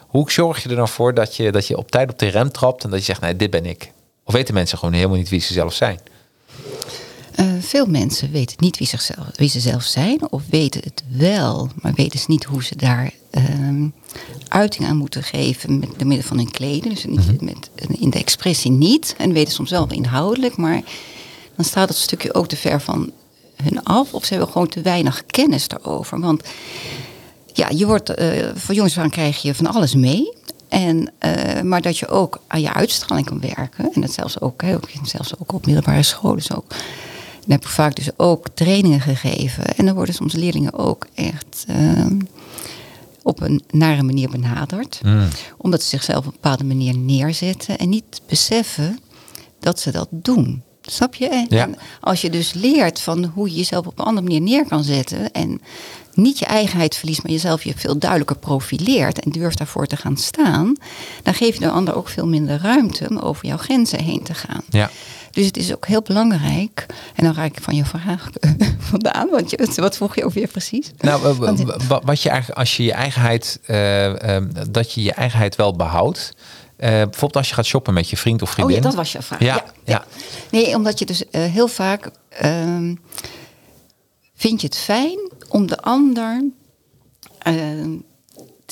[0.06, 2.52] Hoe zorg je er dan voor dat je, dat je op tijd op de rem
[2.52, 3.92] trapt en dat je zegt, nee, dit ben ik?
[4.24, 5.98] Of weten mensen gewoon helemaal niet wie ze zelf zijn?
[7.34, 8.90] Eh, veel mensen weten niet wie,
[9.36, 13.10] wie ze zelf zijn, of weten het wel, maar weten ze niet hoe ze daar
[13.30, 13.86] ehm,
[14.52, 16.90] uiting aan moeten geven met de middel van hun kleden.
[16.90, 19.14] Dus niet met, in de expressie niet.
[19.18, 20.82] En weten soms wel inhoudelijk, maar
[21.56, 23.12] dan staat het stukje ook te ver van
[23.62, 26.20] hun af, of ze hebben gewoon te weinig kennis daarover.
[26.20, 26.42] Want
[27.52, 30.32] ja, je wordt, eh voor jongens aan krijg je van alles mee.
[30.68, 33.92] En, eh, maar dat je ook aan je uitstraling kan werken.
[33.92, 36.36] En dat zelfs ook, hè, ook, zelfs ook op middelbare scholen.
[36.36, 36.68] Dus ook,
[37.40, 39.64] dan heb ik vaak dus ook trainingen gegeven.
[39.64, 42.06] En dan worden soms leerlingen ook echt eh,
[43.22, 45.00] op een nare manier benaderd.
[45.56, 47.78] Omdat ze zichzelf op een bepaalde manier neerzetten.
[47.78, 48.98] En niet beseffen
[49.60, 50.62] dat ze dat doen.
[50.82, 51.28] Snap je?
[51.28, 51.68] En Ja.
[52.00, 55.32] als je dus leert van hoe je jezelf op een andere manier neer kan zetten.
[55.32, 55.60] En
[56.14, 59.20] niet je eigenheid verliest, maar jezelf je veel duidelijker profileert.
[59.20, 60.74] En durft daarvoor te gaan staan.
[61.22, 64.34] Dan geef je de ander ook veel minder ruimte om over jouw grenzen heen te
[64.34, 64.62] gaan.
[64.70, 64.90] Ja.
[65.32, 66.86] Dus het is ook heel belangrijk.
[67.14, 68.30] En dan raak ik van je vraag
[68.90, 69.28] vandaan.
[69.30, 70.90] Want je, wat vroeg je ook weer precies?
[71.00, 71.36] Nou,
[72.02, 76.32] wat je eigenlijk, als je je eigenheid, eh, eh, dat je je eigenheid wel behoudt.
[76.76, 78.76] Eh, bijvoorbeeld als je gaat shoppen met je vriend of Oh vriendin.
[78.76, 79.40] ja, dat was je vraag.
[79.40, 80.04] Ja, ja.
[80.50, 82.94] Nee, omdat je dus eh, heel vaak ehm,
[84.34, 86.44] vind je het fijn om de ander
[87.38, 87.90] ehm,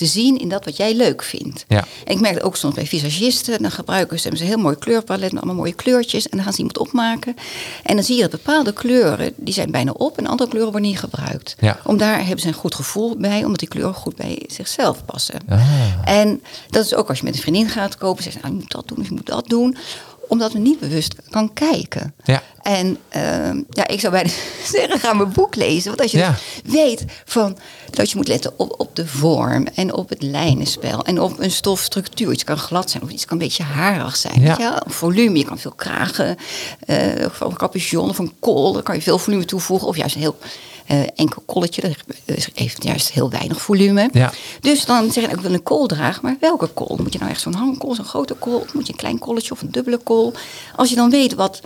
[0.01, 1.64] te zien in dat wat jij leuk vindt.
[1.68, 1.84] Ja.
[2.05, 3.62] En ik merk het ook soms bij visagisten.
[3.62, 6.28] Dan gebruiken ze, hebben ze een heel mooi kleurpalet met allemaal mooie kleurtjes.
[6.28, 7.36] En dan gaan ze iemand opmaken.
[7.82, 10.18] En dan zie je dat bepaalde kleuren, die zijn bijna op.
[10.18, 11.57] En andere kleuren worden niet gebruikt.
[11.59, 11.78] Ja.
[11.84, 13.44] Om daar hebben ze een goed gevoel bij.
[13.44, 15.40] Omdat die kleuren goed bij zichzelf passen.
[15.48, 15.61] Ah.
[16.05, 18.22] En dat is ook als je met een vriendin gaat kopen.
[18.22, 19.76] Ze zegt, nou, je moet dat doen, je moet dat doen.
[20.28, 22.14] Omdat men niet bewust kan kijken.
[22.24, 22.42] Ja.
[22.62, 24.30] En ehm, ja, ik zou bijna
[24.72, 25.88] zeggen, ga mijn boek lezen.
[25.88, 26.34] Want als je Ja.
[26.64, 27.58] dus weet van,
[27.90, 31.50] dat je moet letten op, op de vorm en op het lijnenspel en op een
[31.50, 32.32] stofstructuur.
[32.32, 34.40] Iets kan glad zijn of iets kan een beetje harig zijn.
[34.40, 34.46] Ja.
[34.48, 34.80] Weet je wel?
[34.86, 36.36] Volume, je kan veel kragen,
[36.86, 39.88] eh of een capuchon of een kool, daar kan je veel volume toevoegen.
[39.88, 40.36] Of juist een heel
[40.86, 44.08] eh, enkel kolletje, dat heeft juist heel weinig volume.
[44.12, 44.32] Ja.
[44.61, 46.98] Dus dan zeg je, ik wil een kool dragen, maar welke kool?
[47.02, 48.58] Moet je nou echt zo'n hangkool, zo'n grote kool?
[48.58, 50.32] Of moet je een klein kolletje of een dubbele kool?
[50.76, 51.61] Als je dan weet wat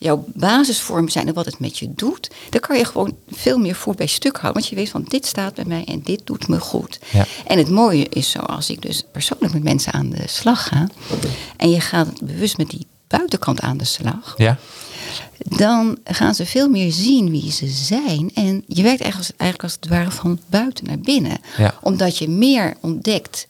[0.00, 3.74] jouw basisvormen zijn en wat het met je doet, dan kan je gewoon veel meer
[3.74, 4.52] voor bij stuk houden.
[4.60, 6.98] Want je weet van dit staat bij mij en dit doet me goed.
[7.12, 7.26] Ja.
[7.46, 10.86] En het mooie is zo, als ik dus persoonlijk met mensen aan de slag ga
[11.56, 14.58] en je gaat bewust met die buitenkant aan de slag, Ja.
[15.38, 18.30] dan gaan ze veel meer zien wie ze zijn.
[18.34, 21.38] En je werkt eigenlijk als, eigenlijk als het ware van buiten naar binnen.
[21.56, 21.74] Ja.
[21.82, 23.46] Omdat je meer ontdekt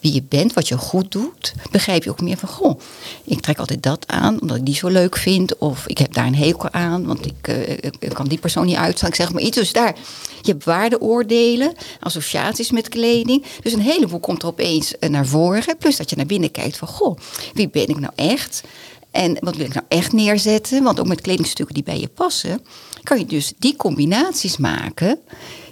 [0.00, 2.80] wie je bent, wat je goed doet, begrijp je ook meer van, goh,
[3.24, 5.58] ik trek altijd dat aan omdat ik die zo leuk vind.
[5.58, 9.08] Of ik heb daar een hekel aan, want ik, eh, kan die persoon niet uitstaan.
[9.08, 9.56] Ik zeg maar iets.
[9.56, 9.94] Dus daar,
[10.42, 13.44] je hebt waardeoordelen, associaties met kleding.
[13.62, 15.76] Dus een heleboel komt er opeens eh, naar voren.
[15.76, 17.18] Plus dat je naar binnen kijkt van, goh,
[17.54, 18.62] wie ben ik nou echt?
[19.10, 20.82] En wat wil ik nou echt neerzetten?
[20.82, 22.64] Want ook met kledingstukken die bij je passen,
[23.02, 25.18] kan je dus die combinaties maken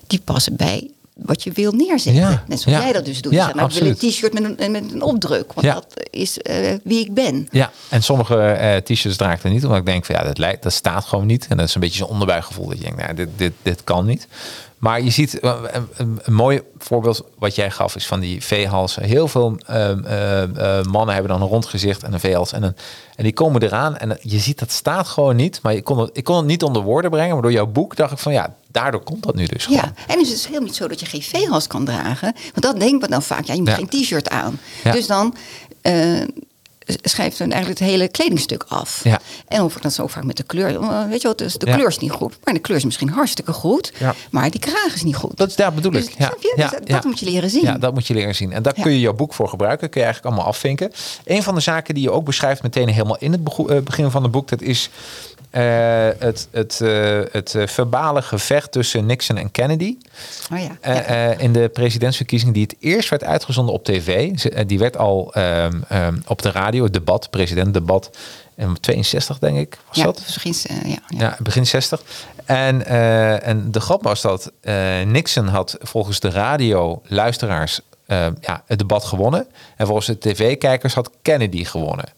[0.06, 2.22] die passen bij wat je wil neerzetten.
[2.22, 2.84] Ja, Net zoals ja.
[2.84, 3.32] jij dat dus doet.
[3.32, 5.74] Ja, nou, ik wil een t-shirt met een, met een opdruk, want Ja.
[5.74, 7.48] dat is eh, wie ik ben.
[7.50, 10.38] Ja, en sommige eh, t-shirts draag ik er niet, omdat ik denk van ja, dat,
[10.38, 11.46] lijkt, dat staat gewoon niet.
[11.48, 14.06] En dat is een beetje zo'n onderbuikgevoel dat je denkt, nou, dit, dit, dit kan
[14.06, 14.26] niet.
[14.78, 18.44] Maar je ziet eh, een, een, een mooi voorbeeld wat jij gaf is van die
[18.44, 19.02] veehalsen.
[19.02, 20.42] Heel veel ehm, eh,
[20.78, 22.76] eh, mannen hebben dan een rond gezicht en een veehals en, een,
[23.16, 25.60] en die komen eraan en je ziet dat staat gewoon niet.
[25.62, 27.96] Maar je kon het, ik kon het niet onder woorden brengen, maar door jouw boek
[27.96, 29.80] dacht ik van ja, daardoor komt dat nu dus gewoon.
[29.80, 32.32] Ja, en is het is helemaal niet zo dat je geen veehals kan dragen.
[32.32, 33.44] Want dat denkt men dan vaak.
[33.44, 33.74] Ja, je moet Ja.
[33.74, 34.60] geen t-shirt aan.
[34.84, 34.92] Ja.
[34.92, 35.34] Dus dan
[35.82, 36.20] eh,
[37.03, 39.01] schrijft men eigenlijk het hele kledingstuk af.
[39.05, 39.20] Ja.
[39.49, 40.80] En of ik dat zo vaak met de kleur.
[40.80, 41.74] eh, Weet je wat, dus de Ja.
[41.74, 42.39] kleur is niet goed.
[42.45, 43.93] Maar de kleur is misschien hartstikke goed.
[43.99, 44.14] Ja.
[44.30, 45.36] Maar die kraag is niet goed.
[45.36, 46.14] Dat is daar bedoel Dus, ik.
[46.18, 47.62] Ja, Dus dat moet je leren zien.
[47.62, 48.53] Ja, dat moet je leren zien.
[48.53, 49.89] En daar kun je jouw boek voor gebruiken.
[49.91, 50.93] Kun je eigenlijk allemaal afvinken.
[51.24, 54.22] Een van de zaken die je ook beschrijft meteen helemaal in het eh, begin van
[54.22, 54.91] het boek, dat is
[55.51, 59.96] eh, het, het, eh, het eh, verbale gevecht tussen Nixon en Kennedy.
[60.53, 60.78] Oh ja.
[60.82, 61.38] Ja.
[61.38, 64.30] in de presidentsverkiezing die het eerst werd uitgezonden op tv.
[64.66, 68.11] Die werd al ehm, ehm, op de radio, het debat, presidentdebat.
[68.57, 70.22] In 62 denk ik, was ja, dat?
[70.44, 71.36] misschien, ja, ja.
[71.42, 72.03] Begin 60.
[72.44, 72.86] En,
[73.42, 74.53] en de grap was dat
[75.05, 77.80] Nixon had volgens de radio luisteraars
[78.40, 79.46] ja, het debat gewonnen.
[79.76, 82.09] En volgens de tv-kijkers had Kennedy gewonnen.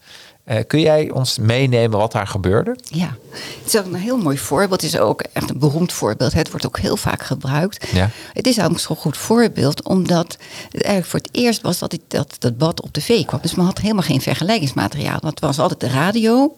[0.50, 2.76] Eh, kun jij ons meenemen wat daar gebeurde?
[2.82, 4.82] Ja, het is ook een heel mooi voorbeeld.
[4.82, 6.32] Het is ook echt een beroemd voorbeeld.
[6.32, 7.86] Het wordt ook heel vaak gebruikt.
[7.92, 8.10] Ja.
[8.32, 10.36] Het is eigenlijk zo'n goed voorbeeld, omdat
[10.70, 13.40] het eigenlijk voor het eerst was dat dit, dat, dat bad op tv kwam.
[13.42, 15.18] Dus men had helemaal geen vergelijkingsmateriaal.
[15.20, 16.56] Want het was altijd de radio.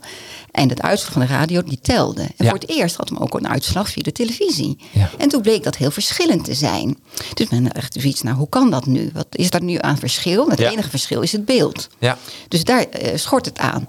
[0.53, 2.23] En het uitslag van de radio, die telde.
[2.23, 2.45] En Ja.
[2.51, 4.77] voor het eerst had men ook een uitslag via de televisie.
[4.91, 5.11] Ja.
[5.19, 6.99] En toen bleek dat heel verschillend te zijn.
[7.35, 9.11] Dus men echt zoiets, nou hoe kan dat nu?
[9.15, 10.49] Wat is daar nu aan verschil?
[10.49, 10.71] Het Ja.
[10.71, 11.89] enige verschil is het beeld.
[11.99, 12.19] Ja.
[12.49, 13.89] Dus daar eh, schort het aan.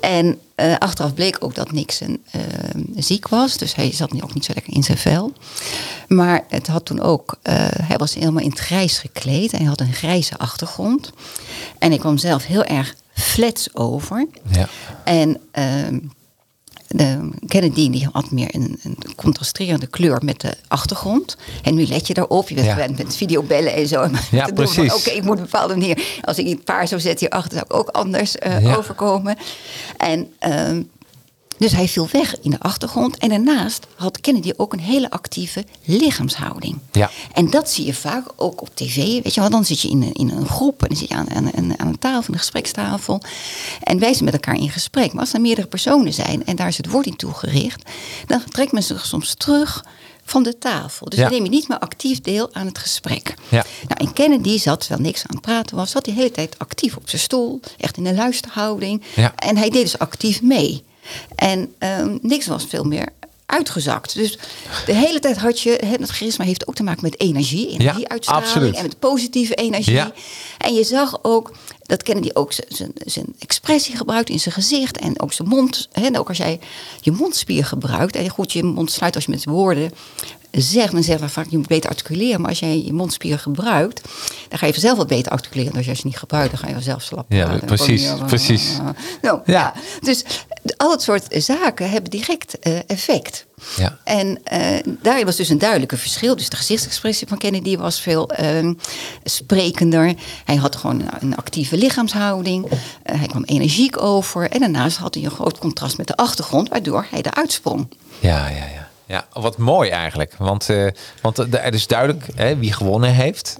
[0.00, 2.40] En eh, achteraf bleek ook dat Nixon eh,
[2.96, 3.56] ziek was.
[3.56, 5.32] Dus hij zat nu ook niet zo lekker in zijn vel.
[6.08, 7.38] Maar het had toen ook...
[7.82, 9.52] hij was helemaal in het grijs gekleed.
[9.52, 11.12] En hij had een grijze achtergrond.
[11.78, 14.26] En ik kwam zelf heel erg flats over.
[14.50, 14.68] Ja.
[15.04, 15.98] En ehm,
[16.88, 21.36] de Kennedy die had meer een, een contrasterende kleur met de achtergrond.
[21.62, 22.48] En nu let je daarop.
[22.48, 22.72] Je bent Ja.
[22.72, 24.06] gewend met videobellen en zo.
[24.30, 24.94] Ja, Te precies.
[24.94, 26.02] Oké, ik moet een bepaalde manier.
[26.22, 28.74] Als ik een paar zou zetten hierachter, zou ik ook anders eh, Ja.
[28.74, 29.36] overkomen.
[29.96, 30.82] En ehm,
[31.58, 33.16] dus hij viel weg in de achtergrond.
[33.18, 36.78] En daarnaast had Kennedy ook een hele actieve lichaamshouding.
[36.92, 37.10] Ja.
[37.32, 38.96] En dat zie je vaak ook op tv.
[38.96, 41.14] Weet je wel, dan zit je in een, in een groep en dan zit je
[41.14, 43.22] aan, aan, aan- aan een tafel, een gesprekstafel.
[43.82, 45.12] En wij zijn met elkaar in gesprek.
[45.12, 47.90] Maar als er meerdere personen zijn en daar is het woord in toegericht,
[48.26, 49.84] dan trekt men zich soms terug
[50.24, 51.08] van de tafel.
[51.08, 51.24] Dus Ja.
[51.24, 53.34] dan neem je niet meer actief deel aan het gesprek.
[53.48, 53.64] Ja.
[53.88, 56.96] Nou, en Kennedy zat, terwijl niks aan het praten was, zat de hele tijd actief
[56.96, 59.02] op zijn stoel, echt in een luisterhouding.
[59.16, 59.32] Ja.
[59.36, 60.82] En hij deed dus actief mee.
[61.34, 63.08] En ehm, niks was veel meer
[63.46, 64.14] uitgezakt.
[64.14, 64.38] Dus
[64.86, 68.74] de hele tijd had je, het charisma heeft ook te maken met energie, energieuitstraling absoluut.
[68.74, 69.92] en met positieve energie.
[69.92, 70.12] Ja.
[70.58, 71.52] En je zag ook
[71.88, 72.58] dat Kennedy ook z-
[73.04, 75.88] zijn- expressie gebruikt in zijn gezicht en ook zijn mond.
[75.92, 76.60] Hè, en ook als jij
[77.00, 79.92] je mondspier gebruikt en goed je mond sluit als je met woorden
[80.50, 82.40] zegt, dan zeggen we vaak je moet beter articuleren.
[82.40, 84.00] Maar als jij je mondspier gebruikt,
[84.48, 85.72] dan ga je vanzelf wat beter articuleren.
[85.72, 88.72] Dan als je niet gebruikt, dan ga je vanzelf slap Ja, precies, uh, precies.
[88.72, 88.78] uh,
[89.22, 89.52] nou, Ja.
[89.52, 89.74] ja.
[90.00, 90.24] Dus
[90.76, 93.46] al dat soort zaken hebben direct eh, effect.
[93.76, 93.98] Ja.
[94.04, 96.36] En eh daarin was dus een duidelijke verschil.
[96.36, 98.74] Dus de gezichtsexpressie van Kennedy was veel ehm,
[99.24, 100.14] sprekender.
[100.44, 102.66] Hij had gewoon een, een actieve lichaamshouding.
[103.02, 104.50] Eh, hij kwam energiek over.
[104.50, 107.88] En daarnaast had hij een groot contrast met de achtergrond, waardoor hij eruit sprong.
[108.20, 108.86] Ja, ja, ja.
[109.06, 110.34] Ja, wat mooi eigenlijk.
[110.38, 110.86] Want, eh,
[111.22, 113.58] want er is duidelijk hè, wie gewonnen heeft.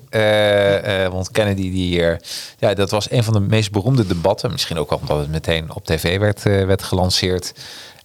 [1.10, 2.02] Want Kennedy, die,
[2.58, 4.50] ja, dat was een van de meest beroemde debatten.
[4.50, 7.52] Misschien ook omdat het meteen op tv werd, werd gelanceerd.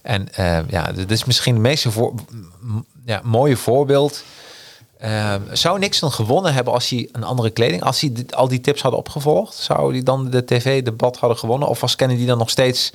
[0.04, 2.14] En eh, ja, dit is misschien het meeste voor,
[2.60, 4.22] m- ja, mooie voorbeeld.
[4.98, 8.60] Eh, zou Nixon gewonnen hebben als hij een andere kleding, als hij dit- al die
[8.60, 9.54] tips hadden opgevolgd?
[9.54, 11.68] Zou hij dan de tv-debat hadden gewonnen?
[11.68, 12.92] Of was Kennedy dan nog steeds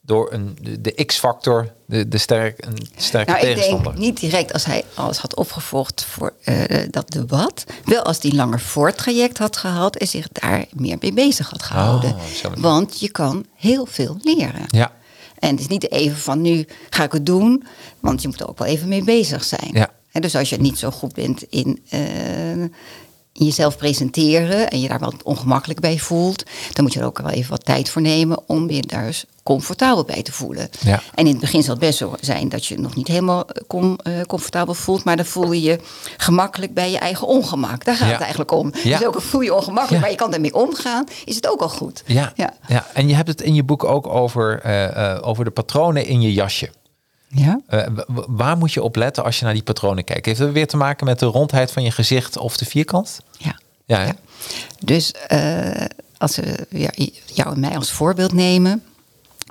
[0.00, 3.84] door een, de, de X-factor, de, de sterk, een sterke Nou, ik tegenstander?
[3.92, 7.64] denk niet direct als hij alles had opgevolgd voor eh, dat debat.
[7.84, 12.10] Wel als hij langer voortraject had gehad en zich daar meer mee bezig had gehouden.
[12.14, 12.52] Oh.
[12.56, 14.64] Want je kan heel veel leren.
[14.66, 14.92] Ja,
[15.38, 17.64] En het is niet even van nu ga ik het doen,
[18.00, 19.70] want je moet er ook wel even mee bezig zijn.
[19.72, 19.90] Ja.
[20.12, 22.60] En dus als je niet zo goed bent in, eh,
[23.32, 27.18] in jezelf presenteren en je daar wat ongemakkelijk bij voelt, dan moet je er ook
[27.18, 30.68] wel even wat tijd voor nemen om je daar eens comfortabel bij te voelen.
[30.80, 31.00] Ja.
[31.14, 33.62] En in het begin zal het best zo zijn dat je nog niet helemaal eh,
[33.66, 35.78] com- eh, comfortabel voelt, maar dan voel je je
[36.16, 37.84] gemakkelijk bij je eigen ongemak.
[37.84, 38.12] Daar gaat Ja.
[38.12, 38.72] het eigenlijk om.
[38.82, 38.98] Ja.
[38.98, 41.68] Dus ook al voel je ongemakkelijk, maar je kan ermee omgaan, is het ook al
[41.68, 42.02] goed.
[42.06, 42.54] ja, ja.
[42.68, 42.86] Ja.
[42.94, 46.32] en je hebt het in je boek ook over, eh, over de patronen in je
[46.32, 46.70] jasje.
[47.28, 47.60] Ja.
[48.26, 50.26] Waar moet je op letten als je naar die patronen kijkt?
[50.26, 53.18] Heeft het weer te maken met de rondheid van je gezicht of de vierkant?
[53.38, 53.56] ja.
[53.86, 54.14] Ja?
[54.84, 55.12] Dus
[56.18, 56.90] als we ja,
[57.24, 58.82] jou en mij als voorbeeld nemen,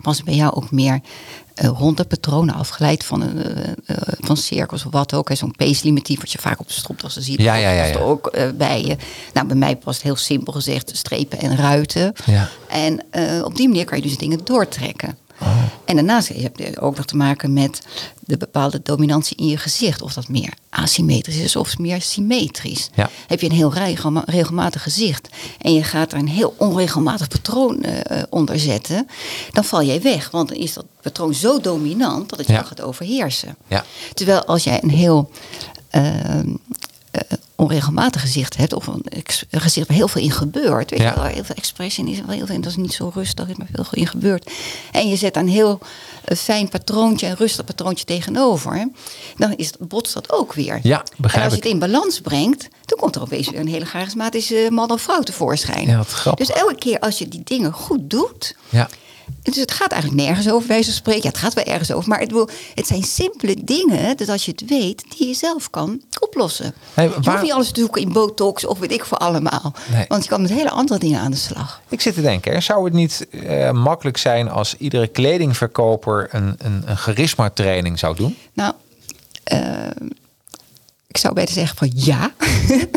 [0.04, 1.00] was het bij jou ook meer
[1.54, 5.30] eh ronde patronen afgeleid van, eh, eh, van cirkels of wat ook.
[5.34, 7.41] Zo'n paisley-motief wat je vaak op de stropdassen ziet.
[7.41, 8.98] Ja, ja, ja, ook bij je.
[9.34, 12.14] Nou, bij mij past heel simpel gezegd strepen en ruiten.
[12.26, 12.50] Ja.
[12.68, 13.04] En
[13.43, 15.18] op die manier kan je dus dingen doortrekken.
[15.42, 15.64] Oh.
[15.86, 17.82] En daarnaast heb je ook nog te maken met
[18.20, 20.02] de bepaalde dominantie in je gezicht.
[20.02, 22.90] Of dat meer asymmetrisch is of meer symmetrisch.
[22.96, 23.10] Ja.
[23.28, 25.28] Heb je een heel regelma- regelmatig gezicht
[25.62, 29.08] en je gaat er een heel onregelmatig patroon eh, onder zetten,
[29.52, 30.30] dan val jij weg.
[30.32, 32.54] Want dan is dat patroon zo dominant dat het Ja.
[32.54, 33.56] jou gaat overheersen.
[33.68, 33.86] Ja.
[34.14, 35.30] Terwijl als jij een heel
[35.90, 36.04] eh,
[37.56, 39.03] onregelmatig gezicht hebt, of een,
[39.51, 41.10] gezicht waar heel veel in gebeurt, weet Ja.
[41.10, 43.56] je wel, heel veel expressie is, heel veel, en dat is niet zo rustig, is
[43.56, 44.51] maar heel veel in gebeurt.
[44.91, 45.80] En je zet een heel
[46.38, 48.89] fijn patroontje, een rustig patroontje tegenover,
[49.38, 50.80] dan is, botst dat ook weer.
[50.84, 53.68] Ja, begrijp en als je het in balans brengt, dan komt er opeens weer een
[53.68, 55.88] hele charismatische man of vrouw tevoorschijn.
[55.88, 56.03] Ja.
[56.36, 58.89] Dus elke keer als je die dingen goed doet, Ja.
[59.41, 61.23] Dus het gaat eigenlijk nergens over, bij zo'n spreken.
[61.23, 62.09] Ja, het gaat wel ergens over.
[62.09, 65.69] Maar het, wil, het zijn simpele dingen, dat als je het weet, die je zelf
[65.69, 66.73] kan oplossen.
[66.93, 69.73] Hey, Je hoeft niet alles te zoeken in botox of weet ik voor allemaal.
[69.91, 70.05] Nee.
[70.07, 71.82] Want je kan met hele andere dingen aan de slag.
[71.89, 76.55] Ik zit te denken, hè, zou het niet eh, makkelijk zijn als iedere kledingverkoper een,
[76.57, 78.38] een, een charisma training zou doen?
[78.53, 78.73] Nou,
[79.43, 79.59] eh,
[81.07, 82.32] ik zou beter zeggen van ja.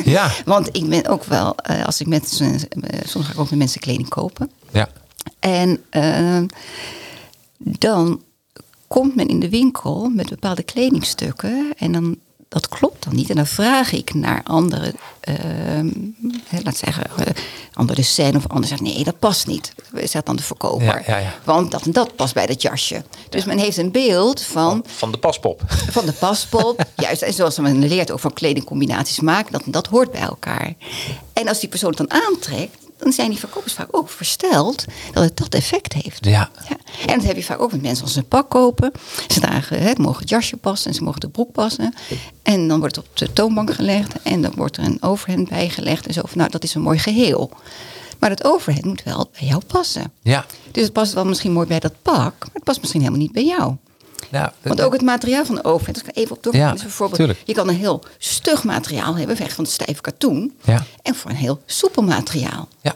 [0.04, 0.30] Ja.
[0.44, 2.28] Want ik ben ook wel, eh, als ik met,
[3.04, 4.50] soms ga ik ook met mensen kleding kopen.
[4.70, 4.88] Ja.
[5.38, 6.42] En eh,
[7.58, 8.22] dan
[8.86, 12.18] komt men in de winkel met bepaalde kledingstukken en dan
[12.48, 13.30] dat klopt dan niet.
[13.30, 15.88] En dan vraag ik naar andere, ehm,
[16.62, 17.34] laat zeggen, eh,
[17.72, 19.72] andere scène of anders zegt nee, dat past niet.
[20.04, 20.86] Zegt dan de verkoper.
[20.86, 21.34] Ja, ja, ja.
[21.44, 23.04] Want dat en dat past bij dat jasje.
[23.28, 25.62] Dus men heeft een beeld van Van de paspop.
[25.66, 26.84] van de paspop.
[26.96, 30.74] Juist, en zoals men leert ook van kledingcombinaties maken, dat, dat hoort bij elkaar.
[31.32, 35.24] En als die persoon het dan aantrekt, dan zijn die verkopers vaak ook versteld dat
[35.24, 36.24] het dat effect heeft.
[36.24, 36.50] Ja.
[36.68, 36.76] Ja.
[37.06, 38.92] En dat heb je vaak ook met mensen als ze een pak kopen.
[39.28, 41.94] Ze dragen, hè, het mogen het jasje passen en ze mogen de broek passen.
[42.42, 46.06] En dan wordt het op de toonbank gelegd en dan wordt er een overhemd bijgelegd
[46.06, 46.20] en zo.
[46.24, 47.50] Van, nou, dat is een mooi geheel.
[48.18, 50.12] Maar dat overhemd moet wel bij jou passen.
[50.22, 50.46] Ja.
[50.72, 53.32] Dus het past wel misschien mooi bij dat pak, maar het past misschien helemaal niet
[53.32, 53.76] bij jou.
[54.30, 56.54] Nou, Want ook het materiaal van de overhemd, dat kan even op.
[56.54, 57.42] Ja, dus bijvoorbeeld, tuurlijk.
[57.44, 60.56] je kan een heel stug materiaal hebben, weg van het stijve katoen.
[60.64, 60.84] Ja.
[61.02, 62.68] En voor een heel soepel materiaal.
[62.82, 62.94] Ja.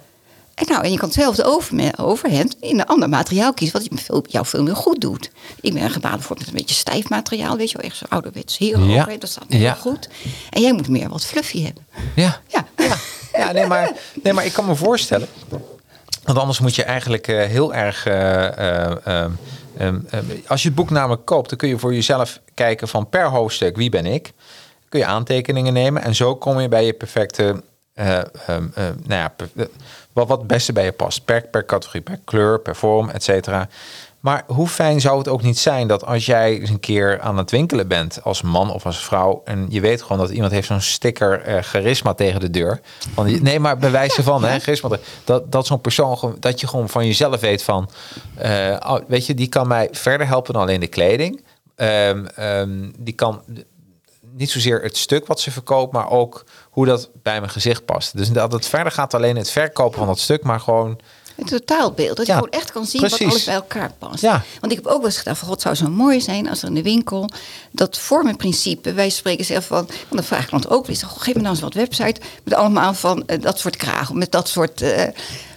[0.54, 4.04] En, nou, en je kan hetzelfde over, overhemd in een ander materiaal kiezen, wat je
[4.04, 5.30] veel, jou veel meer goed doet.
[5.60, 8.58] Ik ben gebaat voor met een beetje stijf materiaal, weet je wel, echt zo ouderwets
[8.58, 8.98] heel Ja.
[9.00, 9.74] overhemd, dat staat me Ja.
[9.74, 10.08] goed.
[10.50, 11.86] En jij moet meer wat fluffy hebben.
[12.16, 12.40] Ja.
[12.48, 12.66] Ja.
[12.76, 12.96] Ja,
[13.32, 13.92] ja nee, maar,
[14.22, 15.28] nee, maar ik kan me voorstellen.
[16.22, 19.30] Want anders moet je eigenlijk eh, heel erg eh, eh, eh,
[19.76, 23.08] Ehm, ehm, als je het boek namelijk koopt, dan kun je voor jezelf kijken van
[23.08, 24.32] per hoofdstuk wie ben ik.
[24.88, 27.62] Kun je aantekeningen nemen en zo kom je bij je perfecte,
[27.94, 29.32] ehm, nou ja,
[30.12, 31.24] wat, wat het beste bij je past.
[31.24, 33.68] Per, per categorie, per kleur, per vorm, et cetera.
[34.22, 37.36] Maar hoe fijn zou het ook niet zijn dat als jij eens een keer aan
[37.36, 40.66] het winkelen bent als man of als vrouw en je weet gewoon dat iemand heeft
[40.66, 42.80] zo'n sticker eh, charisma tegen de deur.
[43.14, 44.88] Van, die- nee, maar bij wijze van hè, charisma,
[45.24, 47.90] dat, dat zo'n persoon dat je gewoon van jezelf weet van,
[48.34, 51.44] eh, oh, weet je, die kan mij verder helpen dan alleen de kleding.
[51.76, 53.42] Ehm, ehm, die kan
[54.34, 58.16] niet zozeer het stuk wat ze verkoopt, maar ook hoe dat bij mijn gezicht past.
[58.16, 60.98] Dus dat het verder gaat alleen het verkopen van dat stuk, maar gewoon
[61.36, 62.16] Het totaalbeeld.
[62.16, 63.18] Dat Ja, je gewoon echt kan zien precies.
[63.18, 64.20] wat alles bij elkaar past.
[64.22, 64.42] Ja.
[64.60, 65.48] Want ik heb ook wel eens gedacht van...
[65.48, 67.28] God, zou zo mooi zijn als er in de winkel...
[67.70, 69.76] dat vormenprincipe, wij spreken zelf van...
[69.86, 70.96] Want dan vraag ik ook weer...
[71.04, 74.18] "Goh, Geef me nou eens wat website met allemaal van eh, dat soort kragen.
[74.18, 74.82] Met dat soort...
[74.82, 75.06] eh,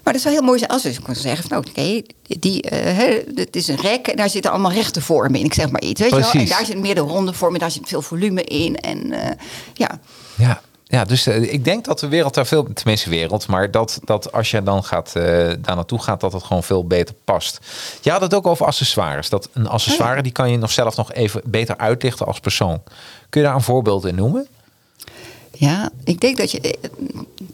[0.03, 1.57] maar dat zou heel mooi zijn als je kon zeggen van...
[1.57, 5.45] Oké, die, eh, het is een rek en daar zitten allemaal rechte vormen in.
[5.45, 6.31] Ik zeg maar iets, weet je wel.
[6.31, 8.75] En daar zit meer de ronde vormen, daar zit veel volume in.
[8.79, 9.31] En eh,
[9.73, 9.99] ja,
[10.35, 10.61] Ja,
[10.95, 14.31] ja dus eh, ik denk dat de wereld daar veel, tenminste wereld, maar dat, dat
[14.31, 15.23] als je dan gaat, eh,
[15.59, 17.59] daar naartoe gaat, dat het gewoon veel beter past.
[18.01, 19.29] Je had het ook over accessoires.
[19.29, 22.81] Dat een accessoire die kan je nog zelf nog even beter uitlichten als persoon.
[23.29, 24.47] Kun je daar een voorbeeld in noemen?
[25.57, 26.89] ja, ik denk dat je eh,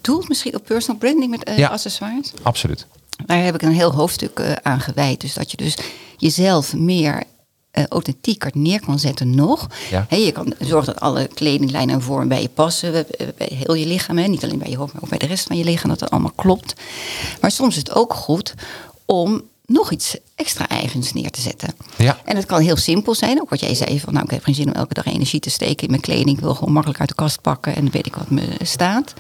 [0.02, 1.68] doelt misschien op personal branding met eh, Ja.
[1.68, 2.32] accessoires.
[2.42, 2.88] Absoluut.
[3.26, 5.22] Daar heb ik een heel hoofdstuk aan gewijd.
[5.22, 5.78] Dus dat je dus
[6.18, 7.24] jezelf meer
[7.72, 9.68] eh, authentieker neer kan zetten nog.
[9.90, 10.06] Ja.
[10.10, 13.06] Je kan zorgen dat alle kledinglijnen en vormen bij je passen.
[13.38, 14.18] Bij heel je lichaam.
[14.18, 14.28] Hè.
[14.28, 15.90] Niet alleen bij je hoofd, maar ook bij de rest van je lichaam.
[15.90, 16.74] Dat het allemaal klopt.
[17.42, 18.54] Maar soms is het ook goed
[19.06, 21.74] om nog iets extra eigens neer te zetten.
[21.98, 22.18] Ja.
[22.26, 23.42] En het kan heel simpel zijn.
[23.42, 25.50] Ook wat jij zei van nou ik heb geen zin om elke dag energie te
[25.50, 26.30] steken in mijn kleding.
[26.30, 29.14] Ik wil gewoon makkelijk uit de kast pakken en dan weet ik wat me staat.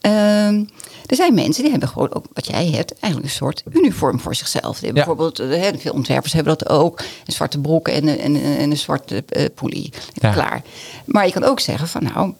[0.00, 0.64] Ehm,
[1.10, 4.34] er zijn mensen die hebben gewoon ook wat jij hebt, eigenlijk een soort uniform voor
[4.34, 4.78] zichzelf.
[4.78, 5.14] Die hebben Ja.
[5.14, 6.98] Bijvoorbeeld, eh, hè, veel ontwerpers hebben dat ook.
[7.00, 9.92] Een zwarte broek en, een- en, een- en een zwarte eh poelie.
[10.12, 10.32] Ja.
[10.32, 10.62] Klaar.
[11.04, 12.34] Maar je kan ook zeggen van nou,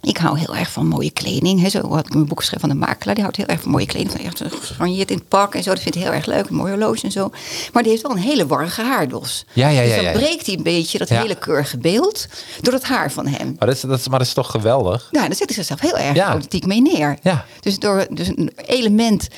[0.00, 1.70] ik hou heel erg van mooie kleding.
[1.70, 3.14] Zo had ik mijn boek geschreven van de makelaar.
[3.14, 4.10] Die houdt heel erg van mooie kleding.
[4.12, 5.70] Van echt gesoigneerd in het pak en zo.
[5.70, 6.48] Dat vindt hij heel erg leuk.
[6.48, 7.30] Een mooi horloge en zo.
[7.72, 9.44] Maar die heeft wel een hele warrige haardos.
[9.52, 10.18] Ja, ja, dus ja, dan ja, ja.
[10.18, 11.20] breekt hij een beetje dat Ja.
[11.20, 12.26] hele keurige beeld
[12.60, 13.54] door het haar van hem.
[13.58, 15.08] Maar dat is, dat is, maar dat is toch geweldig?
[15.10, 16.30] Nou, daar zet hij zichzelf heel erg Ja.
[16.32, 17.18] politiek mee neer.
[17.22, 17.44] Ja.
[17.60, 19.28] Dus door dus een element,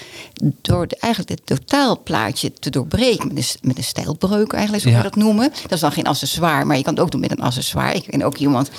[0.60, 4.96] door de, eigenlijk het totaalplaatje te doorbreken met een, met een stijlbreuk eigenlijk, zo Ja.
[4.96, 5.52] je dat noemen.
[5.62, 7.94] Dat is dan geen accessoire, maar je kan het ook doen met een accessoire.
[7.94, 8.70] Ik ken ook iemand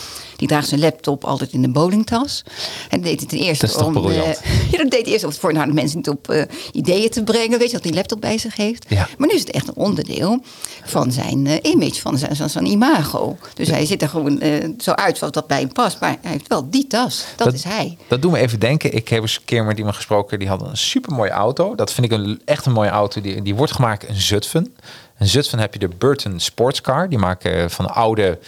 [0.41, 2.43] die draagt zijn laptop altijd in de bowlingtas.
[2.89, 4.15] En deed hij ten eerste Dat is om, eh,
[4.71, 7.23] ja, dat deed eerst om het voor nou, de mensen niet op eh, ideeën te
[7.23, 7.59] brengen.
[7.59, 8.85] Weet je, dat hij een laptop bij zich heeft.
[8.87, 9.07] Ja.
[9.17, 10.43] Maar nu is het echt een onderdeel
[10.83, 13.37] van zijn eh, image, van zijn, van zijn imago.
[13.53, 14.41] Dus hij ziet er gewoon
[14.79, 15.99] zo uit wat dat bij hem past.
[15.99, 17.25] Maar hij heeft wel die tas.
[17.35, 17.97] Dat, is hij.
[18.07, 18.93] Dat doet me even denken.
[18.93, 20.39] Ik heb eens een keer met iemand gesproken.
[20.39, 21.75] Die had een super mooie auto.
[21.75, 23.21] Dat vind ik een, echt een mooie auto.
[23.21, 24.73] Die, die wordt gemaakt in Zutphen.
[25.19, 27.09] In Zutphen heb je de Burton Sportscar.
[27.09, 28.39] Die maken van oude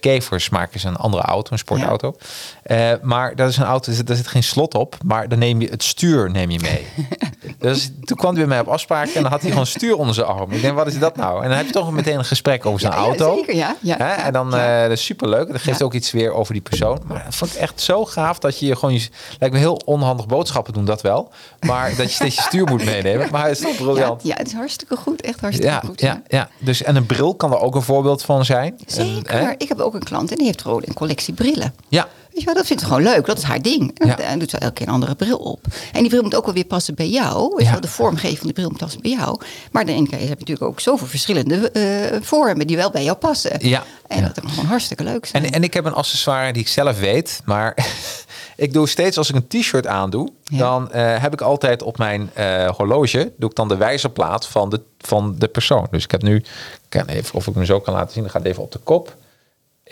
[0.00, 2.14] kevers maken ze een andere auto, een sportauto.
[2.62, 4.96] Eh, maar dat is een auto, daar zit geen slot op.
[5.04, 6.86] Maar dan neem je het stuur neem je mee.
[7.58, 10.14] dus toen kwam hij bij mij op afspraak en dan had hij gewoon stuur onder
[10.14, 10.50] zijn arm.
[10.52, 11.42] Ik denk, wat is dat nou?
[11.42, 13.36] En dan heb je toch meteen een gesprek over zijn Ja, auto.
[13.36, 14.24] zeker, ja.
[14.24, 15.52] En dan eh dat is superleuk.
[15.52, 17.00] Dat geeft ook iets weer over die persoon.
[17.06, 18.94] Maar dat vond ik echt zo gaaf dat je je gewoon...
[18.94, 19.08] Je,
[19.38, 21.30] lijkt me heel onhandig boodschappen doen, dat wel.
[21.60, 23.28] Maar dat je steeds je stuur moet meenemen.
[23.30, 24.22] Maar het is toch Ja, briljant.
[24.22, 25.20] ja, het is hartstikke goed.
[25.22, 26.00] Echt hartstikke goed.
[26.00, 26.48] ja, ja.
[26.58, 28.74] Dus, en een bril kan er ook een voorbeeld van zijn.
[28.86, 29.26] Zeker.
[29.26, 29.51] En, hè?
[29.58, 31.74] Ik heb ook een klant en die heeft gewoon een collectie brillen.
[31.88, 33.26] Ja, Weet je wel, dat vindt ze gewoon leuk.
[33.26, 33.98] Dat is haar ding.
[33.98, 34.36] En Ja.
[34.36, 35.66] doet ze elke keer een andere bril op.
[35.92, 37.54] En die bril moet ook wel weer passen bij jou.
[37.56, 37.72] Weet Ja.
[37.72, 39.40] wel, de vormgeving van de bril moet passen bij jou.
[39.72, 43.68] Maar dan heb je natuurlijk ook zoveel verschillende eh, vormen die wel bij jou passen.
[43.68, 43.82] Ja.
[44.06, 45.44] En dat kan gewoon hartstikke leuk zijn.
[45.44, 47.76] En, en ik heb een accessoire die ik zelf weet, maar
[48.56, 50.58] ik doe steeds als ik een t-shirt aandoe, Ja.
[50.58, 54.70] dan eh, heb ik altijd op mijn eh, horloge, doe ik dan de wijzerplaat van
[54.70, 55.86] de, van de persoon.
[55.90, 56.44] Dus ik heb nu, ik
[56.88, 58.78] kan even of ik hem zo kan laten zien, dan gaat het even op de
[58.84, 59.16] kop.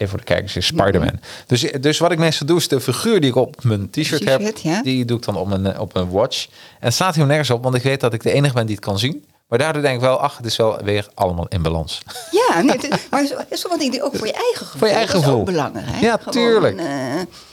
[0.00, 1.20] Even voor de kijkers, is Spider-Man.
[1.46, 4.56] Dus, dus wat ik meestal doe, is de figuur die ik op mijn t-shirt heb,
[4.56, 4.82] ja.
[4.82, 6.46] die doe ik dan op mijn, eh, op mijn watch.
[6.80, 8.84] En staat hier nergens op, want ik weet dat ik de enige ben die het
[8.84, 9.24] kan zien.
[9.48, 12.02] Maar daardoor denk ik wel, ach, het is wel weer allemaal in balans.
[12.30, 14.78] Ja, nee, het- maar sommige dingen ook voor je eigen gevoel.
[14.78, 15.40] Voor je eigen dat is gevoel.
[15.40, 16.00] ook belangrijk.
[16.00, 16.78] Ja, Gewoon, tuurlijk.
[16.78, 16.86] eh,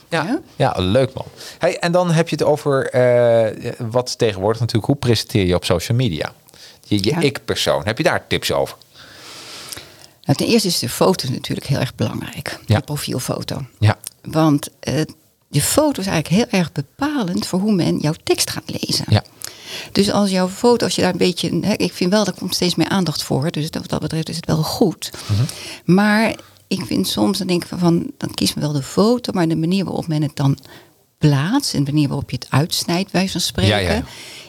[0.09, 0.39] Ja, Ja.
[0.55, 0.73] ja.
[0.77, 1.25] leuk man.
[1.57, 5.65] Hey, en dan heb je het over eh, wat tegenwoordig natuurlijk, hoe presenteer je op
[5.65, 6.31] social media?
[6.83, 7.19] Je, je Ja.
[7.19, 7.81] ik-persoon.
[7.85, 8.77] Heb je daar tips over?
[10.27, 12.59] Nou, ten eerste is de foto natuurlijk heel erg belangrijk.
[12.65, 12.75] Ja.
[12.75, 13.65] De profielfoto.
[13.79, 13.97] Ja.
[14.21, 15.01] Want eh
[15.49, 19.05] je foto is eigenlijk heel erg bepalend voor hoe men jouw tekst gaat lezen.
[19.09, 19.23] Ja.
[19.91, 21.59] Dus als jouw foto, als je daar een beetje.
[21.61, 23.51] Hè, ik vind wel, daar komt steeds meer aandacht voor.
[23.51, 25.11] Dus wat dat betreft is het wel goed.
[25.27, 25.43] Mhm.
[25.85, 26.35] Maar
[26.67, 29.55] ik vind soms, dan denk ik van, dan kies me wel de foto, maar de
[29.55, 30.57] manier waarop men het dan
[31.17, 34.03] plaats en de manier waarop je het uitsnijdt, bij van spreken, Ja, ja.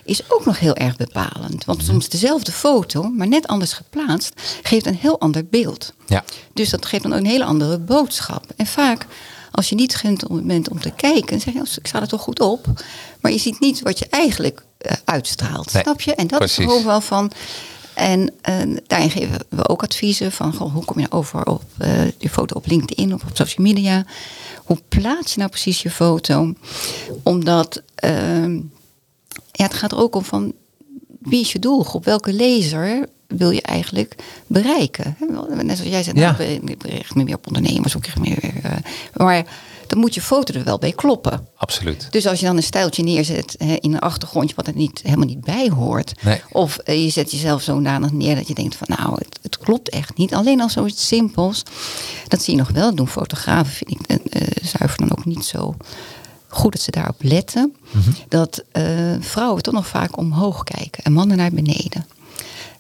[0.05, 1.65] is ook nog heel erg bepalend.
[1.65, 5.93] Want soms dezelfde foto, maar net anders geplaatst, geeft een heel ander beeld.
[6.07, 6.25] Ja.
[6.53, 8.45] Dus dat geeft dan ook een hele andere boodschap.
[8.57, 9.07] En vaak,
[9.51, 10.03] als je niet
[10.43, 12.67] bent om te kijken, zeg je, oh, ik sta er toch goed op.
[13.21, 15.73] Maar je ziet niet wat je eigenlijk eh, uitstraalt.
[15.73, 16.15] Nee, snap je?
[16.15, 16.59] En dat precies.
[16.59, 17.33] is gewoon wel van.
[17.99, 18.55] En eh,
[18.87, 22.57] daarin geven we ook adviezen van goh, hoe kom je over op eh, je foto
[22.57, 24.05] op LinkedIn of op social media.
[24.65, 26.53] Hoe plaats je nou precies je foto?
[27.23, 28.55] Omdat ehm,
[29.53, 30.53] ja, het gaat er ook om van
[31.21, 32.05] wie is je doelgroep?
[32.05, 34.15] Welke lezer wil je eigenlijk
[34.47, 35.17] bereiken?
[35.63, 36.37] Net zoals jij zei, Ja.
[36.39, 38.39] nou, ik richt me meer op ondernemers, ook echt meer.
[38.63, 38.73] eh,
[39.15, 39.45] maar
[39.89, 41.47] dan moet je foto er wel bij kloppen.
[41.57, 42.09] Absoluut.
[42.11, 45.27] Dus als je dan een stijltje neerzet hè, in een achtergrondje wat er niet, helemaal
[45.27, 46.13] niet bij hoort.
[46.23, 46.43] Nee.
[46.53, 49.89] Of eh, je zet jezelf zodanig neer dat je denkt van nou, het, het klopt
[49.89, 50.35] echt niet.
[50.35, 51.63] Alleen al zoiets simpels.
[52.29, 53.09] Dat zie je nog wel doen.
[53.09, 55.77] Fotografen vind ik eh, eh, zuiver dan ook niet zo
[56.49, 57.77] goed dat ze daarop letten.
[57.91, 58.11] Mhm.
[58.29, 58.65] Dat
[59.21, 62.07] vrouwen toch nog vaak omhoog kijken en mannen naar beneden.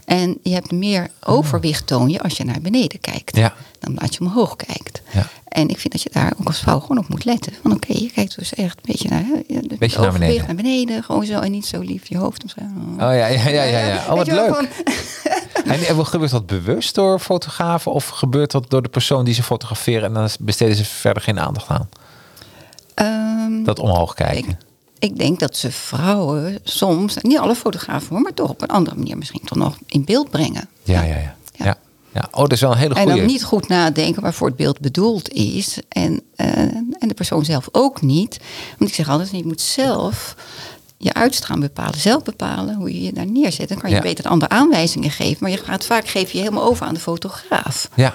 [0.08, 3.36] En je hebt meer overwicht toon je als je naar beneden kijkt.
[3.36, 3.54] Ja.
[3.78, 5.02] Dan laat je omhoog kijkt.
[5.12, 5.28] Ja.
[5.48, 7.52] En ik vind dat je daar ook als vrouw gewoon op moet letten.
[7.62, 10.46] Van oké, je kijkt dus echt een beetje naar, je- Beetje naar beneden.
[10.46, 11.02] naar beneden.
[11.02, 12.44] Gewoon zo en niet zo lief je hoofd.
[12.44, 12.60] Of zo.
[12.94, 13.78] Oh ja, ja, ja, ja.
[13.78, 14.04] ja.
[14.08, 14.46] Oh, wat leuk.
[14.46, 14.68] gewoon-
[15.64, 20.02] En gebeurt dat bewust door fotografen of gebeurt dat door de persoon die ze fotograferen
[20.04, 21.88] en dan besteden ze verder geen aandacht aan?
[22.94, 24.48] Ehm, Dat omhoog kijken.
[24.50, 24.56] ik,
[24.98, 28.96] ik denk dat ze vrouwen soms, niet alle fotografen hoor, maar toch op een andere
[28.96, 30.68] manier misschien toch nog in beeld brengen.
[30.82, 31.34] Ja, ja, ja.
[31.54, 31.64] Ja.
[31.64, 31.76] ja.
[32.20, 32.28] Ja.
[32.30, 35.28] Oh, dat is wel een hele En dan niet goed nadenken waarvoor het beeld bedoeld
[35.32, 35.78] is.
[35.88, 36.58] En, eh,
[36.98, 38.40] en de persoon zelf ook niet.
[38.78, 40.34] Want ik zeg altijd, je moet zelf
[40.98, 41.98] je uitstraling bepalen.
[42.00, 43.68] Zelf bepalen hoe je je daar neerzet.
[43.68, 44.02] Dan kan je Ja.
[44.02, 45.36] beter andere aanwijzingen geven.
[45.40, 47.88] Maar je gaat vaak geef je helemaal over aan de fotograaf.
[47.94, 48.14] Ja,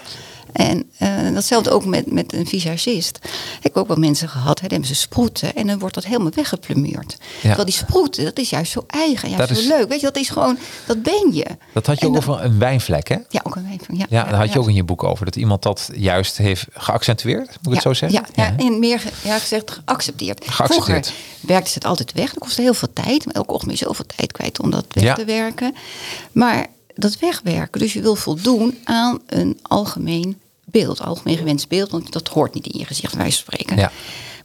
[0.53, 3.19] En eh, datzelfde ook met, met een visagist.
[3.57, 6.05] Ik heb ook wel mensen gehad, hè, dan hebben ze sproeten en dan wordt dat
[6.05, 7.17] helemaal weggeplumeerd.
[7.41, 9.87] Terwijl die sproeten, dat is juist zo eigen, juist Dat zo is- leuk.
[9.89, 11.45] Weet je, dat is gewoon, dat ben je.
[11.73, 13.15] dat had je En ook dan- over een wijnvlek, hè?
[13.29, 14.05] Ja, ook een wijn van, ja.
[14.09, 14.59] Ja, daar had je ja.
[14.59, 15.25] ook in je boek over.
[15.25, 18.25] Dat iemand dat juist heeft geaccentueerd, moet ik het zo zeggen?
[18.35, 20.43] Ja, ja, en meer ja, gezegd geaccepteerd.
[20.45, 21.07] Geaccepteerd.
[21.07, 22.29] Vroeger werkte ze het altijd weg.
[22.33, 23.25] Dat kostte heel veel tijd.
[23.25, 25.13] Maar elke ochtend zoveel tijd kwijt om dat weg Ja.
[25.13, 25.75] te werken.
[26.31, 31.01] Maar dat wegwerken, dus je wil voldoen aan een algemeen beeld.
[31.01, 33.77] Algemeen gewenst beeld, want dat hoort niet in je gezicht, wij spreken.
[33.77, 33.91] Ja.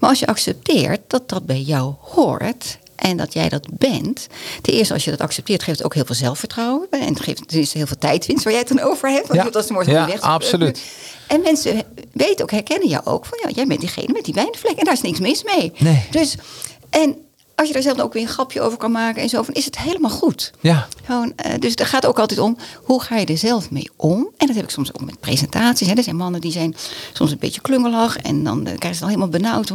[0.00, 2.78] Maar als je accepteert dat dat bij jou hoort...
[2.98, 4.26] En dat jij dat bent.
[4.62, 6.86] Ten eerste, als je dat accepteert, geeft het ook heel veel zelfvertrouwen.
[6.90, 9.28] En het geeft dus heel veel tijdwinst waar jij het dan over hebt.
[9.28, 9.50] Want Ja.
[9.50, 10.20] dat is mooi Ja, weg.
[10.20, 10.82] absoluut.
[11.26, 11.82] En mensen
[12.12, 14.94] weten ook, herkennen jou ook van ja, jij bent diegene met die wijnvlek en daar
[14.94, 15.72] is niks mis mee.
[15.78, 16.04] Nee.
[16.10, 16.34] Dus,
[16.90, 17.16] en
[17.58, 19.64] als je daar zelf ook weer een grapje over kan maken en zo, van is
[19.64, 20.52] het helemaal goed.
[20.60, 20.88] Ja.
[21.04, 24.28] Gewoon, eh, dus het gaat ook altijd om, hoe ga je er zelf mee om?
[24.36, 25.86] En dat heb ik soms ook met presentaties.
[25.86, 25.94] Hè.
[25.94, 26.76] Er zijn mannen die zijn
[27.12, 29.70] soms een beetje klungelig en dan eh, krijgen ze dan helemaal benauwd.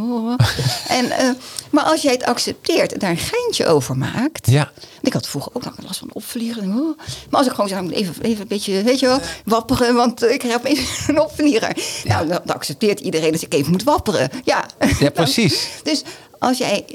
[0.87, 1.29] en, eh,
[1.71, 4.47] maar als jij het accepteert en daar een geintje over maakt.
[4.49, 4.71] Ja.
[4.73, 6.63] Want Ik had vroeger ook nog last van opvliegen.
[6.63, 6.97] Oh.
[7.29, 10.41] Maar als ik gewoon zeg, even, even een beetje, weet je wel, wapperen, want ik
[10.41, 11.77] heb opeens een opvlieger.
[12.03, 14.29] Nou, dan, accepteert iedereen dat ik even moet wapperen.
[14.43, 14.65] Ja,
[14.99, 15.67] Ja, precies.
[15.83, 16.03] dus
[16.39, 16.85] als jij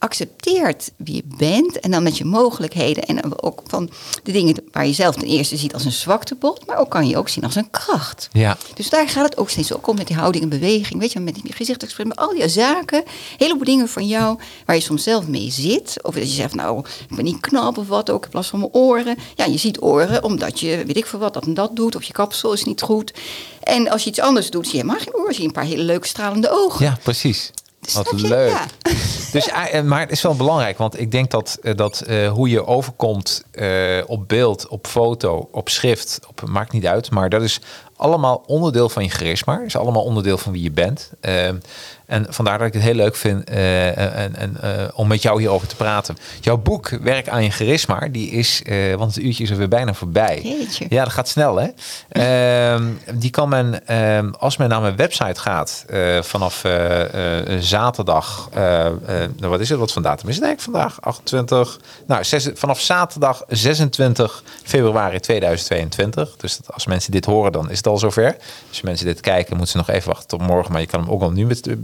[0.00, 3.90] accepteert wie je bent en dan met je mogelijkheden en ook van
[4.22, 7.16] de dingen waar je zelf ten eerste ziet als een zwaktebod, maar ook kan je
[7.16, 8.28] ook zien als een kracht.
[8.32, 8.56] Ja.
[8.74, 11.20] Dus daar gaat het ook steeds ook om met die houding en beweging, weet je,
[11.20, 13.06] met die gezichtsexpressie, al die zaken, een
[13.38, 16.84] heleboel dingen van jou waar je soms zelf mee zit, of dat je zegt, nou,
[17.08, 19.16] ik ben niet knap of wat ook, ik heb last van mijn oren.
[19.34, 22.02] Ja, je ziet oren omdat je, weet ik veel wat, dat en dat doet, of
[22.02, 23.12] je kapsel is niet goed.
[23.62, 25.64] En als je iets anders doet, zie je helemaal geen oren, zie je een paar
[25.64, 26.84] hele leuke stralende ogen.
[26.84, 27.50] Ja, precies.
[27.94, 28.50] Wat leuk.
[28.50, 28.66] Ja.
[29.32, 32.48] Dus, eh, maar het is wel belangrijk, want ik denk dat, eh, dat eh, hoe
[32.48, 37.10] je overkomt eh, op beeld, op foto, op schrift, op, maakt niet uit.
[37.10, 37.60] Maar dat is
[37.96, 39.60] allemaal onderdeel van je charisma.
[39.60, 41.10] is allemaal onderdeel van wie je bent.
[41.20, 41.56] Ehm,
[42.10, 45.40] en vandaar dat ik het heel leuk vind eh, en, en, eh, om met jou
[45.40, 46.16] hierover te praten.
[46.40, 49.68] Jouw boek Werk aan je charisma, die is, eh, want het uurtje is er weer
[49.68, 50.40] bijna voorbij.
[50.42, 50.86] Jeetje.
[50.88, 51.68] Ja, dat gaat snel hè.
[52.10, 52.84] Ehm,
[53.14, 58.48] die kan men, ehm, als men naar mijn website gaat, eh, vanaf eh, eh, zaterdag,
[58.52, 61.00] eh, eh, nou, wat is het, wat van datum is het eigenlijk vandaag?
[61.02, 66.36] 28, nou, zes- vanaf zaterdag 26 februari 2022.
[66.36, 68.36] Dus dat als mensen dit horen, dan is het al zover.
[68.68, 71.10] Als mensen dit kijken, moeten ze nog even wachten tot morgen, maar je kan hem
[71.10, 71.82] ook al nu bet-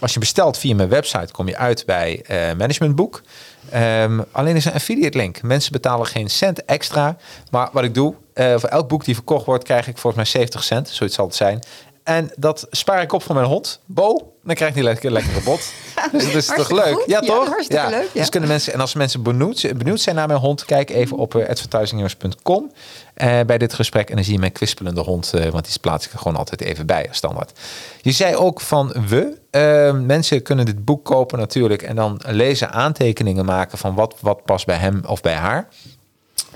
[0.00, 3.22] Als je bestelt via mijn website, kom je uit bij eh Managementboek.
[3.70, 5.42] Ehm, alleen is een affiliate link.
[5.42, 7.16] Mensen betalen geen cent extra.
[7.50, 10.40] Maar wat ik doe, eh, voor elk boek die verkocht wordt, krijg ik volgens mij
[10.40, 10.88] 70 cent.
[10.88, 11.62] Zoiets zal het zijn.
[12.06, 14.32] En dat spaar ik op voor mijn hond, Bo.
[14.44, 15.60] Dan krijgt hij lekker lekkere bot.
[16.12, 16.94] Dus dat is toch leuk?
[16.94, 17.02] goed.
[17.06, 17.48] Ja, Ja, toch?
[17.48, 18.20] hartstikke leuk, ja.
[18.20, 21.34] Dus kunnen mensen, en als mensen benieuwd, benieuwd zijn naar mijn hond, kijk even op
[21.34, 22.72] uh, advertisingheroes.com
[23.14, 24.08] eh, bij dit gesprek.
[24.08, 26.60] En dan zie je mijn kwispelende hond, eh, want die plaats ik er gewoon altijd
[26.60, 27.58] even bij als standaard.
[28.00, 29.38] Je zei ook van we.
[29.50, 34.44] eh, mensen kunnen dit boek kopen natuurlijk en dan lezen aantekeningen maken van wat, wat
[34.44, 35.68] past bij hem of bij haar.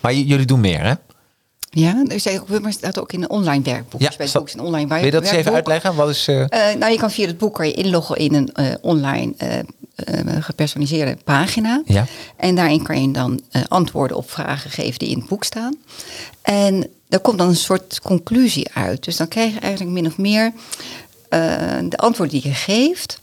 [0.01, 0.95] Maar jullie doen meer, hè?
[1.71, 4.01] Ja, er zijn ook, staat ook in een online werkboek.
[4.01, 5.55] Ja, dus bij een online Wil je dat eens even werkboek.
[5.55, 5.95] uitleggen?
[5.95, 8.53] Wat is, eh, Eh, nou, je kan via het boek kan je inloggen in een
[8.53, 9.35] eh, online
[10.41, 11.83] gepersonaliseerde pagina.
[11.85, 12.07] Ja.
[12.37, 15.77] En daarin kan je dan antwoorden op vragen geven die in het boek staan.
[16.43, 19.05] En daar komt dan een soort conclusie uit.
[19.05, 20.53] Dus dan krijg je eigenlijk min of meer
[21.31, 21.41] eh,
[21.89, 23.19] de antwoorden die je geeft.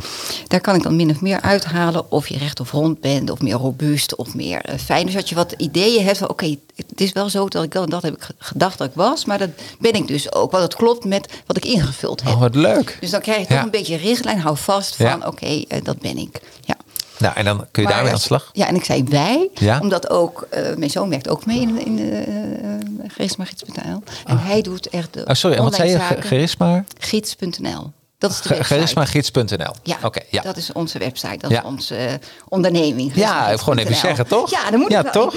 [0.47, 3.41] Daar kan ik dan min of meer uithalen of je recht of rond bent, of
[3.41, 5.05] meer robuust, of meer eh, fijn.
[5.05, 7.83] Dus dat je wat ideeën hebt van, oké, het is wel zo dat ik dat
[7.83, 9.49] en dat heb ik ge- gedacht dat ik was, maar dat
[9.79, 10.51] ben ik dus ook.
[10.51, 12.33] Want het klopt met wat ik ingevuld heb.
[12.33, 12.97] oh, wat leuk.
[12.99, 15.19] Dus dan krijg je toch een beetje richtlijn, hou vast van, Ja.
[15.25, 16.39] oké, eh, dat ben ik.
[16.65, 16.75] Ja.
[17.19, 18.49] Nou, en dan kun je daarmee aan de slag.
[18.53, 19.79] Ja, en ik zei wij, Ja.
[19.79, 20.47] omdat ook,
[20.77, 24.03] mijn zoon werkt ook mee in, in de uh, charismagids.nl.
[24.25, 25.93] En hij doet echt de Oh, sorry, en wat zei je?
[25.93, 26.29] online Ge- zaken.
[26.29, 26.83] Charisma?
[26.99, 27.91] Gids.nl.
[28.17, 28.73] Dat is de website.
[28.73, 29.73] Charismagids.nl.
[29.83, 30.41] Ja, Oké, ja.
[30.41, 31.59] dat is onze website, dat Ja.
[31.59, 32.13] is onze eh,
[32.49, 33.11] onderneming.
[33.15, 34.49] Ja, gewoon even zeggen, toch?
[34.49, 35.29] Ja, dat moet Ja, ik wel.
[35.29, 35.35] toch?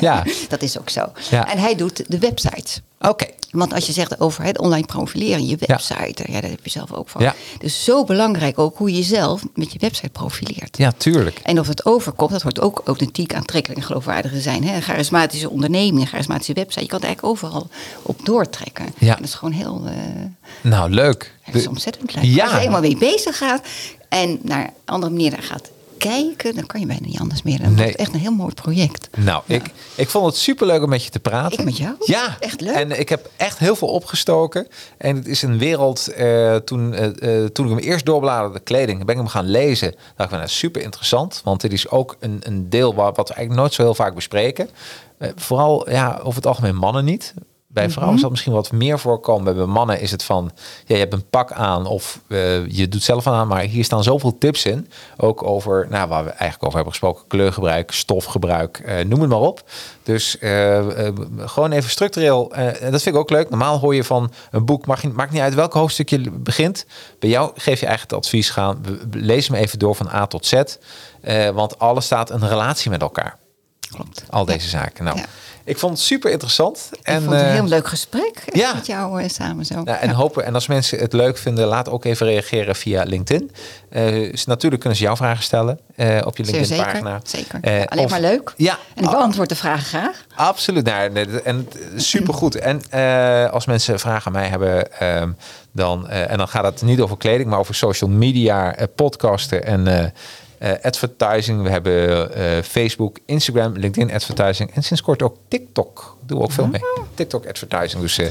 [0.00, 0.22] Ja.
[0.48, 1.12] dat is ook zo.
[1.30, 2.80] En hij doet de websites.
[3.00, 3.26] Oké.
[3.50, 6.40] Want als je zegt over het online profileren, je website, ja.
[6.40, 7.22] daar heb je zelf ook van.
[7.22, 7.34] Ja.
[7.58, 10.76] Dus zo belangrijk ook hoe je jezelf met je website profileert.
[10.78, 11.40] Ja, tuurlijk.
[11.42, 14.64] En of het overkomt, dat wordt ook authentiek, aantrekkelijk en geloofwaardig te zijn.
[14.64, 14.74] Hè?
[14.74, 17.68] Een charismatische onderneming, een charismatische website, je kan het eigenlijk overal
[18.02, 18.84] op doortrekken.
[18.98, 19.10] Ja.
[19.10, 19.92] En dat is gewoon heel, eh,
[20.60, 21.34] Nou, leuk.
[21.46, 22.24] dat is ontzettend leuk.
[22.24, 22.44] Ja.
[22.44, 23.66] Als je eenmaal mee bezig gaat
[24.08, 25.70] en naar andere manieren gaat
[26.08, 27.62] kijken, dan kan je bijna niet anders meer.
[27.62, 27.86] Dan Nee.
[27.86, 29.08] het echt een heel mooi project.
[29.16, 29.54] Nou, Ja.
[29.54, 31.58] ik, ik vond het superleuk om met je te praten.
[31.58, 31.94] Ik met jou?
[31.98, 32.36] Ja.
[32.40, 32.74] Echt leuk.
[32.74, 34.66] En ik heb echt heel veel opgestoken.
[34.98, 38.60] En het is een wereld, eh, toen, eh, eh, toen ik hem eerst doorbladerde, de
[38.64, 39.90] kleding, ben ik hem gaan lezen.
[39.90, 41.40] dacht ik, van, nou, super interessant.
[41.44, 44.14] Want dit is ook een, een deel wat, wat we eigenlijk nooit zo heel vaak
[44.14, 44.68] bespreken.
[45.36, 47.34] Vooral, ja, over het algemeen mannen niet.
[47.74, 49.56] Bij vrouwen zal het misschien wat meer voorkomen.
[49.56, 50.50] Bij mannen is het van,
[50.86, 53.48] ja, je hebt een pak aan of eh, je doet zelf aan.
[53.48, 54.88] Maar hier staan zoveel tips in.
[55.16, 57.24] Ook over, nou, waar we eigenlijk over hebben gesproken.
[57.28, 59.62] Kleurgebruik, stofgebruik, eh, noem het maar op.
[60.02, 60.86] Dus eh,
[61.38, 62.52] gewoon even structureel.
[62.52, 63.50] en dat vind ik ook leuk.
[63.50, 66.86] Normaal hoor je van een boek, mag je, maakt niet uit welk hoofdstuk je begint.
[67.18, 68.84] Bij jou geef je eigenlijk het advies gaan.
[69.10, 70.62] Lees hem even door van A tot Z.
[71.54, 73.42] Want alles staat een relatie met elkaar.
[73.94, 74.22] Klopt.
[74.30, 75.04] Al deze zaken.
[75.04, 75.18] Nou,
[75.64, 76.88] ik vond het super interessant.
[76.92, 78.74] ik vond het een eh, heel leuk gesprek echt ja.
[78.74, 79.74] met jou eh, samen zo.
[79.82, 80.14] nou, en, Ja.
[80.14, 83.50] hopen, en als mensen het leuk vinden, laat ook even reageren via LinkedIn.
[83.88, 87.20] Eh, dus natuurlijk kunnen ze jouw vragen stellen eh, op je LinkedIn-pagina.
[87.24, 87.58] zeker.
[87.62, 88.52] Eh, alleen of- maar leuk.
[88.56, 90.24] Ja, En ik ah, beantwoord de vragen graag.
[90.34, 90.84] absoluut.
[90.84, 91.14] Nou,
[91.44, 92.54] en supergoed.
[92.54, 95.30] En eh, als mensen vragen aan mij hebben, ehm,
[95.72, 99.64] dan, eh, en dan gaat het niet over kleding, maar over social media, eh, podcasten
[99.66, 100.12] en
[100.58, 101.62] eh, advertising.
[101.62, 106.16] We hebben eh, Facebook, Instagram, LinkedIn advertising en sinds kort ook TikTok.
[106.26, 106.80] Doen we ook veel mee.
[107.14, 108.02] TikTok advertising.
[108.02, 108.26] Dus eh,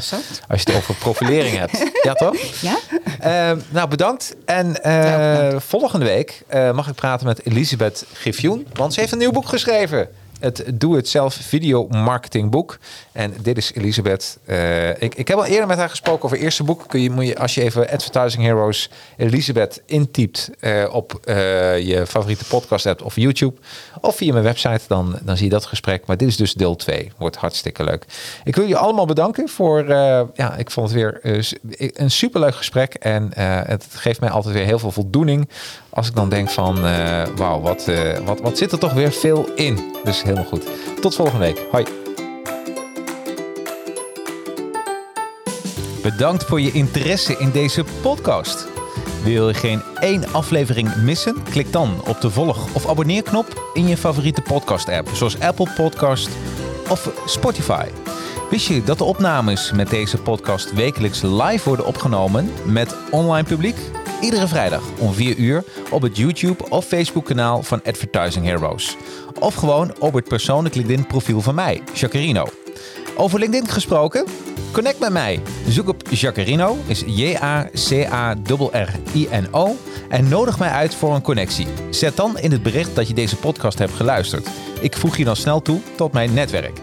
[0.47, 1.71] als je het over profilering hebt.
[2.03, 2.35] Ja, toch?
[2.61, 2.77] Ja?
[3.19, 4.35] Ehm, nou, bedankt.
[4.45, 5.65] En Ja, bedankt.
[5.65, 6.41] volgende week
[6.73, 8.67] mag ik praten met Elisabeth Griffioen.
[8.73, 10.09] Want ze heeft een nieuw boek geschreven.
[10.43, 12.77] Het Doe-het-zelf video marketing boek.
[13.11, 14.37] En dit is Elisabeth.
[14.45, 16.83] Eh, ik, ik heb al eerder met haar gesproken over het eerste boek.
[16.87, 21.35] Kun je, moet je, als je even Advertising Heroes Elisabeth intypt eh, op eh,
[21.79, 23.55] je favoriete podcast app of YouTube.
[24.01, 26.05] Of via mijn website, dan, dan zie je dat gesprek.
[26.05, 27.11] Maar dit is dus deel 2.
[27.17, 28.05] Wordt hartstikke leuk.
[28.43, 29.87] Ik wil je allemaal bedanken voor...
[30.33, 31.19] ja, ik vond het weer
[31.99, 32.93] een superleuk gesprek.
[32.93, 33.31] En
[33.67, 35.49] het geeft mij altijd weer heel veel voldoening.
[35.89, 36.81] Als ik dan denk van...
[37.35, 37.91] Wauw, wat,
[38.25, 39.93] wat, wat zit er toch weer veel in.
[40.03, 41.01] Dus helemaal goed.
[41.01, 41.65] Tot volgende week.
[41.71, 41.85] Hoi.
[46.01, 48.67] Bedankt voor je interesse in deze podcast.
[49.23, 51.43] Wil je geen één aflevering missen?
[51.43, 56.29] Klik dan op de volg- of abonneerknop in je favoriete podcast-app, zoals Apple Podcast
[56.89, 57.85] of Spotify.
[58.53, 63.75] Wist je dat de opnames met deze podcast wekelijks live worden opgenomen met online publiek?
[64.21, 68.97] Iedere vrijdag om 4 uur op het YouTube of Facebook kanaal van Advertising Heroes.
[69.39, 72.47] Of gewoon op het persoonlijk LinkedIn profiel van mij, Jacarino.
[73.15, 74.25] Over LinkedIn gesproken?
[74.71, 75.41] Connect met mij.
[75.67, 79.77] Zoek op Jacarino, is J-A-C-A-R-R-I-N-O
[80.09, 81.67] en nodig mij uit voor een connectie.
[81.89, 84.49] Zet dan in het bericht dat je deze podcast hebt geluisterd.
[84.79, 86.81] Ik voeg je dan snel toe tot mijn netwerk.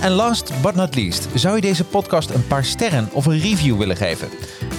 [0.00, 3.78] En last but not least, zou je deze podcast een paar sterren of een review
[3.78, 4.28] willen geven?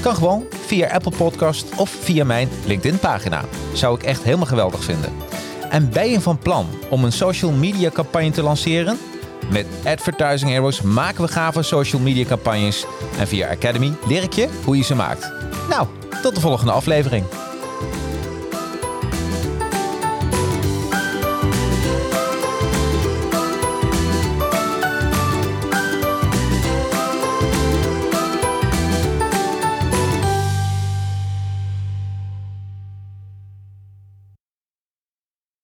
[0.01, 3.43] Kan gewoon via Apple Podcast of via mijn LinkedIn pagina.
[3.73, 5.11] Zou ik echt helemaal geweldig vinden.
[5.69, 8.97] En ben je van plan om een social media campagne te lanceren?
[9.51, 12.85] Met Advertising Heroes maken we gave social media campagnes.
[13.17, 15.31] En via Academy leer ik je hoe je ze maakt.
[15.69, 15.87] Nou,
[16.21, 17.25] tot de volgende aflevering.